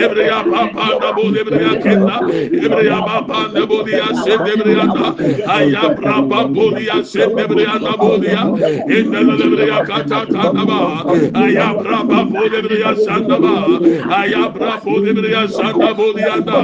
ebriya 0.04 0.40
baba 0.52 0.88
da 1.02 1.10
bodi 1.18 1.38
libriya 1.40 1.74
kenda 1.84 2.18
ebriya 2.66 3.00
baba 3.08 3.40
da 3.54 3.66
bodi 3.66 3.92
ya 3.92 4.08
se 4.24 4.38
libriya 4.46 4.86
da 4.96 5.06
aya 5.58 5.84
baba 6.02 6.48
bodi 6.48 6.86
ya 6.88 7.04
se 7.04 7.26
libriya 7.28 7.80
da. 7.82 7.92
Bodi 8.04 8.28
ya 8.28 8.44
enda 8.98 9.22
libriya 9.22 9.80
katata 9.88 10.52
da 10.54 10.64
ba 10.66 10.80
aya 11.44 11.68
baba 11.84 12.24
bodi 12.26 12.50
libriya 12.56 12.96
sanda 13.06 13.38
ba 13.40 13.54
aya 14.18 14.50
baba 14.50 14.82
bodi 14.86 15.14
libriya 15.14 15.48
sanda 15.50 15.94
bodi 15.94 16.22
ya 16.22 16.40
da. 16.40 16.60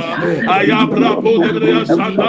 Aya 0.57 0.85
baba 0.87 1.21
bodi 1.21 1.47
libriya 1.53 1.85
sanda 1.85 2.28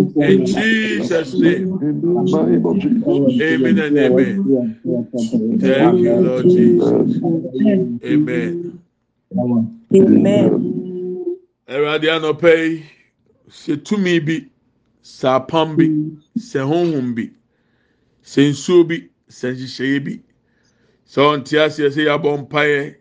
In 0.15 0.45
Jesus' 0.45 1.33
name. 1.35 1.73
Amen 3.41 3.79
and 3.79 3.97
amen. 3.97 4.79
Thank 5.59 5.99
you, 5.99 6.15
Lord 6.21 6.45
Jesus. 6.49 7.19
Amen. 8.03 8.79
Amen. 9.95 10.49
Ẹ̀rọ̀dì 11.67 12.07
ànọ̀pẹ́ 12.15 12.55
yìí, 12.61 12.83
ṣe 13.59 13.73
túmí 13.85 14.15
bi, 14.25 14.35
ṣe 15.17 15.27
apam 15.39 15.69
bi, 15.77 15.85
ṣe 16.49 16.59
huhun 16.69 17.15
bi, 17.15 17.25
ṣe 18.31 18.41
nsuo 18.51 18.79
bi, 18.89 18.97
ṣe 19.37 19.47
nhyehyẹ 19.55 19.99
bi. 20.05 20.13
Sọ 21.11 21.23
ntí 21.37 21.55
aseɛ 21.63 21.89
sɛ 21.95 22.01
yabɔ 22.09 22.29
mpa 22.41 22.61
yɛ 22.71 22.95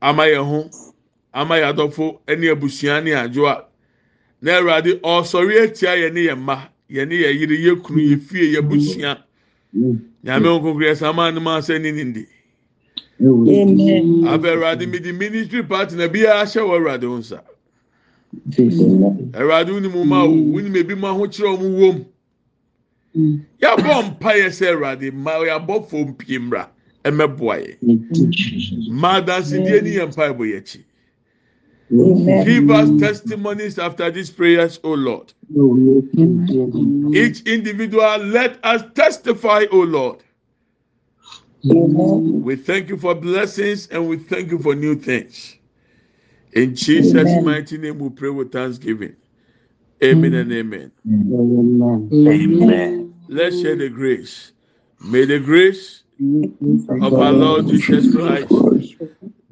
ama 0.00 0.24
yɛn 0.32 0.44
ho 0.50 0.60
ama 1.32 1.54
yɛ 1.60 1.66
adɔfo 1.72 2.20
ɛne 2.26 2.46
abusua 2.54 3.00
ne 3.04 3.10
adwoa. 3.14 3.65
Na 4.46 4.58
awurade 4.60 5.00
ɔsɔre 5.02 5.62
atia 5.64 5.96
yɛn 5.96 6.14
ne 6.14 6.20
yɛn 6.28 6.38
mma. 6.38 6.68
Yɛn 6.88 7.08
ne 7.08 7.14
yɛn 7.16 7.38
yere 7.40 7.56
yɛ 7.56 7.82
kunu 7.82 7.98
yɛ 8.00 8.20
fie 8.20 8.54
yɛ 8.54 8.60
busua. 8.62 9.18
Nyame 10.24 10.46
nkonkoro 10.46 10.96
sama 10.96 11.32
ne 11.32 11.40
ma 11.40 11.58
sɛ 11.58 11.80
ne 11.82 11.90
ne 11.90 12.04
ndi 12.04 12.26
Amen. 13.20 14.22
abɛ 14.24 14.54
awurade 14.54 14.86
mi 14.88 15.00
di 15.00 15.10
ministry 15.10 15.64
partner 15.64 16.08
biara 16.08 16.44
hyɛ 16.44 16.62
wɔ 16.62 16.78
awurade 16.78 17.02
ho 17.02 17.18
nsa. 17.18 17.40
awurade 19.34 19.72
wo 19.72 19.78
ni 19.80 19.88
mu 19.88 20.04
ma 20.04 20.24
wo. 20.24 20.32
Ni 20.34 20.68
mu 20.70 20.76
ebi 20.78 20.94
mu 20.94 21.06
ahokyerɛ 21.08 21.58
ɔmo 21.58 21.68
wom 21.80 22.06
yabɔ 23.60 24.02
mpa 24.14 24.30
yɛ 24.30 24.46
sɛ 24.46 24.76
awurade 24.76 25.12
ma 25.12 25.32
yabɔ 25.42 25.88
fom 25.90 26.14
pie 26.14 26.38
mmra. 26.38 26.68
Ɛmɛboa 27.04 27.66
yɛ 27.66 27.78
mmaa 28.90 29.20
dansidie 29.26 29.82
ni 29.82 29.96
yɛ 29.96 30.06
mpa 30.06 30.30
ɛbɔ 30.30 30.44
yɛ 30.54 30.58
akyi 30.62 30.84
Amen. 31.92 32.44
give 32.44 32.70
us 32.70 32.90
testimonies 33.00 33.78
after 33.78 34.10
these 34.10 34.30
prayers 34.30 34.80
o 34.82 34.92
lord 34.92 35.32
each 37.14 37.42
individual 37.46 38.18
let 38.18 38.58
us 38.64 38.82
testify 38.94 39.64
o 39.70 39.78
lord 39.78 40.22
Amen. 41.70 42.42
we 42.42 42.56
thank 42.56 42.88
you 42.88 42.96
for 42.96 43.14
blessings 43.14 43.86
and 43.88 44.08
we 44.08 44.18
thank 44.18 44.50
you 44.50 44.58
for 44.58 44.74
new 44.74 44.94
things 44.96 45.56
in 46.52 46.74
jesus 46.74 47.30
Amen. 47.30 47.44
mighty 47.44 47.78
name 47.78 47.98
we 47.98 48.08
pray 48.10 48.30
with 48.30 48.52
thanksgiving 48.52 49.16
amen 50.02 50.34
and 50.34 50.52
amen. 50.52 50.92
Amen. 52.12 53.14
Let's 53.28 53.60
share 53.60 53.76
the 53.76 53.88
grace. 53.88 54.52
May 55.00 55.24
the 55.24 55.38
grace 55.38 56.02
of 57.00 57.14
our 57.14 57.32
Lord 57.32 57.68
Jesus 57.68 58.12
Christ, 58.12 58.50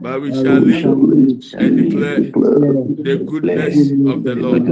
but 0.00 0.20
we 0.22 0.30
shall 0.32 0.60
live 0.60 1.42
and 1.58 1.76
declare 1.76 2.20
the 2.20 3.24
goodness 3.26 3.90
of 4.12 4.24
the 4.24 4.34
Lord. 4.34 4.62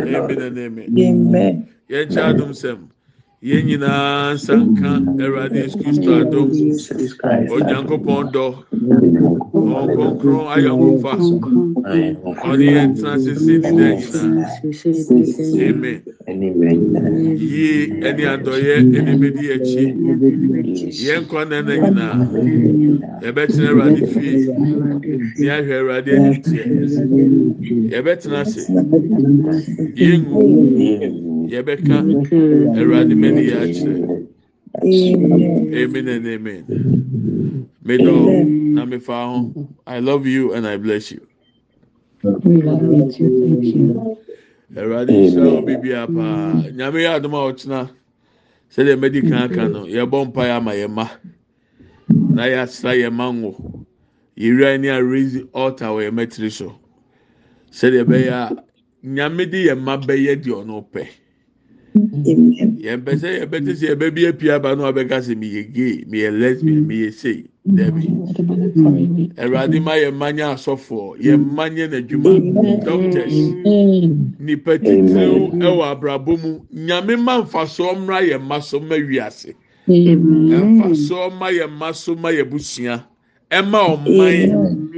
Amen 0.00 0.42
and 0.42 0.58
amen. 0.58 1.68
Yẹn 1.88 2.08
kyá 2.08 2.32
dum 2.38 2.52
sẹ́mu. 2.52 2.91
Yɛn 3.48 3.62
nyinaa 3.66 4.34
nsa 4.34 4.54
nka 4.70 4.90
Awurade 5.22 5.60
Kristo 5.78 6.10
adum. 6.20 6.48
Onyankopɔn 7.54 8.22
dɔ. 8.34 8.46
Wɔn 9.70 9.86
kronkron 9.94 10.46
ayɔnkofa. 10.54 11.12
Ɔne 12.48 12.66
yɛn 12.74 12.90
tena 12.96 13.12
sisi 13.24 13.54
ne 13.58 13.58
dɛ 13.58 13.70
nyinaa. 13.98 14.46
Amen. 15.66 15.98
Yie 17.50 17.74
ɛne 18.06 18.22
adɔyɛ 18.34 18.74
ɛne 18.96 19.12
bedi 19.20 19.44
akyi. 19.54 19.84
Yɛn 21.06 21.20
nkwa 21.26 21.40
na 21.50 21.56
ɛna 21.62 21.74
nyinaa. 21.82 22.16
Yɛbɛtena 23.24 23.66
Awurade 23.70 24.02
fie. 24.12 24.34
Ní 25.38 25.46
ahwɛ 25.56 25.74
Awurade 25.80 26.10
anim 26.14 26.38
teɛ. 26.46 26.62
Yɛbɛtena 27.90 28.38
ase. 28.46 28.62
Yɛngu. 29.98 31.31
Yɛbɛka 31.52 31.96
Awurade 32.78 33.14
mɛni 33.22 33.42
yɛ 33.50 33.56
akyerɛ. 33.64 33.96
Amen. 35.74 36.08
And 36.08 36.26
amen. 36.26 36.64
God 37.84 38.46
na 38.48 38.84
me 38.86 38.98
fa 38.98 39.26
ho. 39.26 39.68
I 39.86 39.98
love 39.98 40.26
you 40.26 40.54
and 40.54 40.66
I 40.66 40.78
bless 40.78 41.12
you. 41.12 41.20
Awurade 44.74 45.12
nhyira 45.12 45.44
wo 45.52 45.60
bibia 45.62 46.06
paa. 46.08 46.62
Nyame 46.72 46.98
yɛ 47.04 47.20
adom 47.20 47.34
a 47.36 47.52
ɔkyena 47.52 47.90
sɛdeɛ 48.72 48.96
mɛdi 48.96 49.20
kan 49.28 49.50
aka 49.50 49.68
no 49.68 49.84
yɛbɔ 49.84 50.32
mpaeɛ 50.32 50.56
ama 50.56 50.72
yɛn 50.72 50.88
mma 50.90 51.06
na 52.34 52.42
yɛasra 52.48 52.96
yɛn 52.96 53.12
mma 53.12 53.28
ngo. 53.32 53.84
Yɛwura 54.38 54.80
ni 54.80 54.88
a 54.88 55.04
raise 55.04 55.38
altar 55.52 55.88
wɔ 55.92 56.08
yɛn 56.08 56.14
mɛtiri 56.16 56.50
so 56.50 56.72
sɛdeɛ 57.70 58.04
ɛbɛyɛ 58.06 58.32
a 58.32 58.56
nyame 59.04 59.44
de 59.50 59.66
yɛn 59.68 59.78
mma 59.80 59.98
bɛyɛ 59.98 60.36
deɛ 60.42 60.64
ɔno 60.64 60.80
pɛ 60.90 61.06
yẹn 61.94 63.00
pẹ 63.04 63.16
sẹ 63.16 63.28
yẹn 63.38 63.48
pẹ 63.50 63.58
tẹ 63.66 63.74
sẹ 63.74 63.86
yẹn 63.88 63.98
bẹ 63.98 64.10
bí 64.10 64.24
epi 64.24 64.48
aba 64.48 64.74
náà 64.74 64.92
bẹ 64.92 65.04
ká 65.10 65.20
sẹ 65.22 65.34
mi 65.34 65.46
yẹ 65.48 65.62
gay 65.74 66.04
mi 66.08 66.18
yẹ 66.24 66.30
lesbian 66.30 66.86
mi 66.88 66.94
yẹ 67.04 67.10
sey 67.10 67.42
dẹbi 67.64 68.02
ẹrọ 69.36 69.56
adi 69.58 69.80
ma 69.80 69.94
yẹ 69.94 70.10
mmanya 70.10 70.52
asọfọ 70.54 71.14
yẹ 71.20 71.36
mmanya 71.36 71.86
n'adwuma. 71.86 72.30
Doctors 72.84 73.34
nipa 74.40 74.72
titiriw 74.78 75.50
ẹwọ 75.60 75.82
abrabọ 75.84 76.32
mu. 76.42 76.60
Nyame 76.72 77.16
ma 77.16 77.38
nfaso 77.38 77.84
ọmra 77.92 78.20
yẹ 78.28 78.38
mma 78.38 78.60
so 78.60 78.80
ma 78.80 78.96
wi 78.96 79.18
ase 79.20 79.54
nfaso 79.88 81.14
ọma 81.28 81.50
yẹ 81.52 81.66
mma 81.66 81.92
so 81.92 82.14
ma 82.14 82.30
yẹ 82.30 82.44
busua. 82.44 83.00
Ẹma 83.50 83.78
ọman 83.78 84.88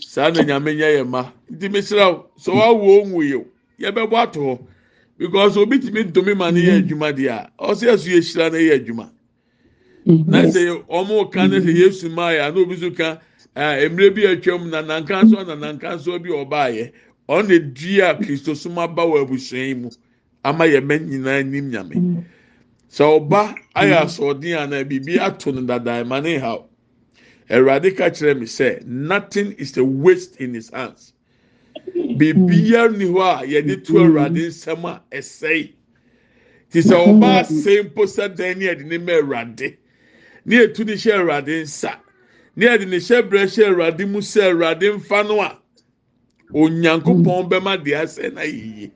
saa 0.00 0.30
na 0.30 0.42
nyame 0.42 0.74
nyẹ 0.74 0.88
yẹ 1.00 1.02
mma 1.04 1.24
nti 1.50 1.68
mesiraw 1.68 2.14
sọ 2.36 2.52
wa 2.52 2.72
wo 2.72 3.00
onwu 3.02 3.22
yẹ 3.22 3.38
yẹ 3.78 3.90
bẹ 3.90 4.06
bọ 4.10 4.16
ato 4.16 4.40
hɔ 4.40 4.58
because 5.18 5.56
obi 5.56 5.78
tumi 5.78 6.04
ntumi 6.04 6.36
ma 6.36 6.50
ne 6.50 6.60
yɛ 6.60 6.82
adwuma 6.82 7.12
deɛ 7.12 7.28
a 7.28 7.50
ɔsɛ 7.58 7.86
ɛso 7.92 8.06
yɛ 8.06 8.20
hyira 8.22 8.52
ne 8.52 8.58
yɛ 8.58 8.74
adwuma. 8.78 9.10
Na 10.06 10.42
sɛ 10.42 10.84
ɔmo 10.86 11.30
ka 11.32 11.46
ne 11.46 11.58
sɛ 11.60 11.74
yesu 11.74 12.08
maa 12.10 12.30
yɛ 12.30 12.48
ana 12.48 12.60
obi 12.60 12.76
so 12.76 12.90
ka 12.90 13.18
mmerɛ 13.56 14.14
bi 14.14 14.22
atwam 14.22 14.70
na 14.70 14.80
nanka 14.80 15.22
nso 15.24 15.44
na 15.46 15.54
nanka 15.54 15.88
nso 15.96 16.18
bi 16.22 16.30
ɔbaa 16.30 16.70
yɛ 16.72 16.92
ɔno 17.28 17.48
na 17.48 17.58
dua 17.58 18.14
kristo 18.14 18.54
soma 18.56 18.86
ba 18.86 19.02
wɔ 19.02 19.26
abusua 19.26 19.66
yi 19.66 19.74
mu 19.74 19.90
ama 20.44 20.64
yɛ 20.64 20.80
mɛ 20.80 21.08
nyinaa 21.08 21.42
nim 21.50 21.70
nyame. 21.70 22.24
Sɛ 22.88 23.04
ɔba 23.20 23.54
ayɛ 23.74 24.04
asoɔden 24.06 24.56
anaa 24.56 24.84
biribi 24.88 25.18
ato 25.18 25.50
no 25.50 25.62
dada 25.62 26.04
ɛma 26.04 26.22
ne 26.22 26.38
ha 26.38 26.58
awurade 27.50 27.96
ka 27.96 28.04
kyerɛ 28.10 28.38
mi 28.38 28.46
sɛ 28.46 28.86
nothing 28.86 29.52
is 29.58 29.76
a 29.76 29.84
waste 29.84 30.36
in 30.36 30.54
his 30.54 30.70
hands 30.70 31.12
biribiara 32.16 32.96
ni 32.96 33.04
hɔ 33.04 33.20
a 33.42 33.46
yɛde 33.46 33.84
to 33.84 33.92
awurade 33.98 34.46
nsɛm 34.48 34.84
a 34.84 35.02
ɛsɛe. 35.12 35.72
Ti 36.70 36.80
sɛ 36.80 36.94
ɔba 36.94 37.40
asɛe 37.40 37.82
mpo 37.90 38.02
sɛ 38.04 38.34
dan 38.36 38.58
ne 38.58 38.66
yɛde 38.66 38.84
ne 38.86 38.98
ma 38.98 39.12
awurade? 39.12 39.76
Ne 40.44 40.56
yɛtu 40.56 40.84
ne 40.86 40.92
hyɛ 40.94 41.12
awurade 41.20 41.62
nsa. 41.62 41.98
Ne 42.56 42.66
yɛde 42.66 42.88
ne 42.88 42.96
hyɛ 42.96 43.22
brɛ 43.28 43.42
hyɛ 43.46 43.66
awurade 43.68 44.08
mu 44.08 44.20
sɛ 44.20 44.50
awurade 44.52 44.82
mfa 44.98 45.22
no 45.28 45.40
a 45.40 45.58
onyankopɔn 46.52 47.48
bɛma 47.48 47.82
deɛ 47.84 48.02
asɛ 48.02 48.32
na 48.34 48.42
yie 48.42 48.90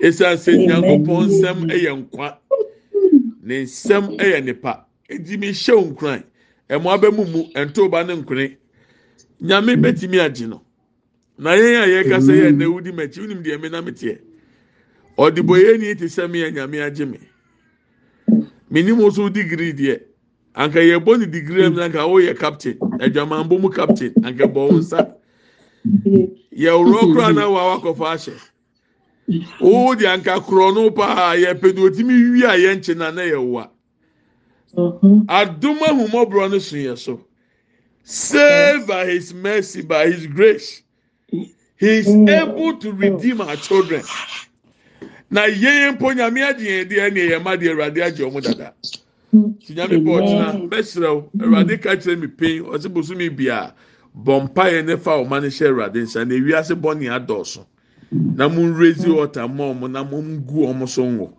esan 0.00 0.36
sɛ 0.36 0.66
nyankopɔn 0.66 1.28
nsɛm 1.28 1.70
yɛ 1.70 1.92
nkwa. 2.08 2.38
Ne 3.42 3.64
nsɛm 3.64 4.16
yɛ 4.18 4.44
nipa 4.44 4.86
edi 5.10 5.36
mi 5.36 5.48
hyɛ 5.48 5.92
nkuran. 5.94 6.22
Ɛmo 6.70 6.88
abɛmu 6.96 7.30
mu 7.30 7.44
ntoba 7.54 8.06
ne 8.06 8.14
nkune 8.16 8.56
nyame 9.42 9.76
bɛtumi 9.76 10.18
agye 10.20 10.46
no 10.48 10.62
na 11.38 11.50
yɛn 11.56 11.82
a 11.82 11.86
yɛkasa 11.86 12.32
yɛ 12.32 12.56
na 12.56 12.64
ewudi 12.64 12.92
mɛkyi 12.92 13.18
wunim 13.20 13.42
deɛ 13.42 13.60
mi 13.60 13.68
nam 13.68 13.86
teɛ 13.86 14.18
ɔdibɔ 15.18 15.54
yɛn 15.58 15.80
ni 15.80 15.94
ti 15.94 16.04
sɛ 16.06 16.30
mi 16.30 16.38
yɛ 16.42 16.52
nyame 16.52 16.80
agye 16.86 17.04
mi 17.06 17.18
minim 18.70 18.96
nso 18.98 19.28
digiri 19.30 19.72
deɛ 19.72 20.00
anka 20.54 20.80
yɛ 20.80 20.98
bɔ 21.04 21.18
ne 21.18 21.26
digiri 21.26 21.70
mu 21.70 21.80
anka 21.82 21.98
ɔyɛ 22.06 22.38
captain. 22.38 22.78
Adwamanbɔ 22.78 23.60
mu 23.60 23.70
captain 23.70 24.12
anka 24.22 24.46
bɔ 24.46 24.70
wɔn 24.70 24.78
nsa. 24.78 25.14
Yɛ 26.54 26.70
wuro 26.78 27.12
kora 27.14 27.32
na 27.32 27.50
wa 27.50 27.76
wakɔfa 27.76 28.06
ahyɛ 28.14 28.34
o 29.60 29.94
de 29.94 30.06
anka 30.06 30.38
korɔ 30.40 30.74
no 30.74 30.90
paa 30.90 31.34
yɛ 31.34 31.54
pɛ 31.54 31.74
de 31.74 31.80
otimi 31.82 32.14
wi 32.30 32.42
a 32.44 32.56
yɛn 32.56 32.78
nkye 32.78 32.96
na 32.96 33.10
na 33.10 33.22
yɛ 33.22 33.38
wa 33.42 33.68
adum 35.28 35.78
ahumɔborɔ 35.78 36.50
no 36.50 36.58
so 36.58 36.76
yɛ 36.76 36.96
so. 36.98 37.20
Save 38.04 38.86
by 38.86 39.06
his 39.06 39.32
mercy 39.34 39.82
by 39.82 40.06
his 40.06 40.26
grace. 40.26 40.83
He 41.30 41.48
is 41.80 42.08
able 42.08 42.76
to 42.78 42.92
redeem 42.92 43.40
our 43.40 43.56
children. 43.56 44.02
Na 45.30 45.42
yɛn 45.46 45.96
mpo 45.96 46.12
nyame 46.14 46.42
agye 46.42 46.84
yɛn 46.84 46.88
deɛ 46.88 47.10
ɛna 47.10 47.30
yɛn 47.30 47.42
ma 47.42 47.56
deɛ 47.56 47.70
awurade 47.74 48.02
agye 48.02 48.24
wɔn 48.30 48.42
dada. 48.42 48.72
Ti 49.32 49.74
nyame 49.74 49.98
bɔ 50.04 50.20
ɔkyena 50.20 50.68
bɛsirɛw 50.68 51.30
awurade 51.40 51.82
ka 51.82 51.90
kyerɛ 51.96 52.20
mi 52.20 52.26
pin 52.28 52.62
ɔsi 52.64 52.88
bosomi 52.92 53.28
bia 53.36 53.74
bɔ 54.16 54.44
mpa 54.44 54.64
yɛn 54.70 54.86
ne 54.86 54.96
fa 54.96 55.10
ɔma 55.12 55.42
ne 55.42 55.48
hyɛ 55.48 55.68
awurade 55.70 55.96
nsa 56.02 56.24
na 56.26 56.34
ewiase 56.34 56.74
bɔ 56.80 56.98
ne 56.98 57.06
adɔɔso. 57.06 57.64
Na 58.12 58.48
mo 58.48 58.62
nrezi 58.62 59.08
ɔta 59.08 59.48
mɔ 59.48 59.74
ɔmo 59.74 59.90
na 59.90 60.04
mo 60.04 60.22
ngu 60.22 60.66
ɔmo 60.70 60.88
so 60.88 61.02
ngo 61.04 61.32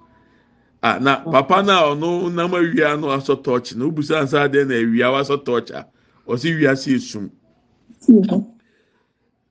a 0.84 1.00
na 1.00 1.18
papa 1.18 1.64
na 1.64 1.82
ɔno 1.82 2.32
nam 2.32 2.52
awia 2.54 3.00
no 3.00 3.08
asɔ 3.08 3.42
tɔɔkye 3.42 3.76
na 3.78 3.86
obusa 3.86 4.22
nsa 4.24 4.46
adeɛ 4.48 4.68
na 4.68 4.76
awia 4.76 5.08
wasɔ 5.14 5.44
tɔɔkye 5.44 5.74
a 5.76 5.86
ɔsi 6.28 6.60
wiase 6.60 6.94
esum. 6.96 7.30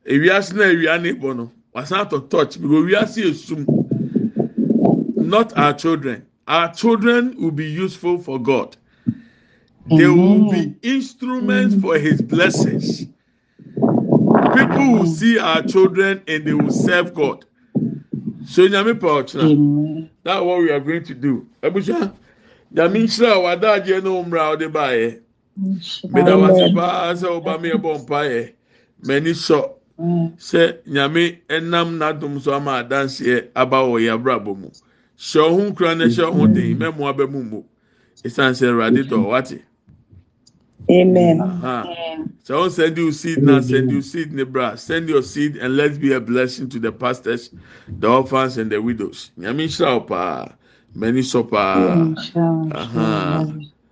Ewiase 0.07 0.55
na 0.55 0.65
awia 0.65 1.01
ne 1.01 1.13
bɔ 1.13 1.37
no 1.37 1.51
wasan 1.75 2.01
atɔ 2.07 2.29
tɔɔkye 2.29 2.61
bi 2.63 2.93
wiase 2.93 3.23
esum 3.31 3.67
not 5.17 5.57
our 5.57 5.73
children 5.73 6.23
our 6.47 6.73
children 6.73 7.35
will 7.39 7.51
be 7.51 7.65
useful 7.65 8.19
for 8.19 8.39
God 8.39 8.77
they 9.87 10.07
will 10.07 10.51
be 10.51 10.75
instruments 10.83 11.75
for 11.81 11.99
His 11.99 12.21
blessings 12.23 13.07
people 14.55 14.93
will 14.93 15.07
see 15.07 15.39
our 15.39 15.63
children 15.63 16.23
and 16.29 16.45
they 16.45 16.55
will 16.55 16.71
serve 16.71 17.15
God. 17.15 17.45
So 18.47 18.63
nyame 18.69 18.99
pa 19.01 19.23
ọkyena. 19.23 20.09
That's 20.23 20.43
what 20.43 20.59
we 20.61 20.71
are 20.71 20.81
going 20.81 21.05
to 21.05 21.15
do. 21.15 21.47
Ebusha, 21.63 22.13
nyame 22.73 23.03
nhyira 23.05 23.35
a 23.35 23.41
wada 23.41 23.67
agye 23.81 24.03
ne 24.03 24.11
omra 24.11 24.57
ɔde 24.57 24.71
baayɛ. 24.73 25.19
Mbeda 26.05 26.37
wase 26.37 26.75
paa 26.75 27.15
sɛ 27.15 27.29
ɔba 27.41 27.61
mi 27.61 27.71
ɛbɔ 27.71 28.05
mpa 28.05 28.21
yɛ. 28.29 28.53
M'ani 29.03 29.31
sɔ 29.31 29.71
sɛ 29.99 30.79
nyame 30.87 31.39
ɛnam 31.49 31.99
n'adum 31.99 32.41
so 32.41 32.53
ama 32.55 32.83
adanseɛ 32.83 33.49
aba 33.55 33.79
wɔ 33.79 34.01
yɛ 34.01 34.15
abrabɔ 34.15 34.57
mu. 34.57 34.69
Hyɛ 35.19 35.41
ɔho 35.49 35.61
nkura 35.71 35.97
na 35.97 36.05
hyɛ 36.07 36.25
ɔho 36.31 36.53
den 36.53 36.79
mɛmo 36.79 37.03
abɛmu 37.13 37.51
mu. 37.51 37.63
Esan 38.25 38.53
sɛ 38.55 38.69
Awurade 38.71 39.09
dɔ 39.09 39.27
wate. 39.29 39.63
Amen. 40.91 41.39
So 42.43 42.55
don't 42.55 42.71
send 42.71 42.99
you 42.99 43.11
seed 43.13 43.43
now, 43.43 43.61
send 43.61 43.91
you 43.91 44.03
seed 44.03 44.33
nebra. 44.33 44.79
Send 44.79 45.09
your 45.09 45.23
seed 45.23 45.57
and 45.57 45.77
let's 45.77 45.97
be 45.97 46.13
a 46.13 46.21
blessing 46.21 46.69
to 46.71 46.79
the 46.79 46.93
pastors, 46.93 47.51
the 47.89 48.09
orphans, 48.09 48.59
and 48.59 48.71
the 48.71 48.83
widows. 48.83 49.31
Nyami 49.39 50.07
pa. 50.07 50.53
Many 50.95 51.21
sopa. 51.23 52.15
Uh-huh. 52.73 53.47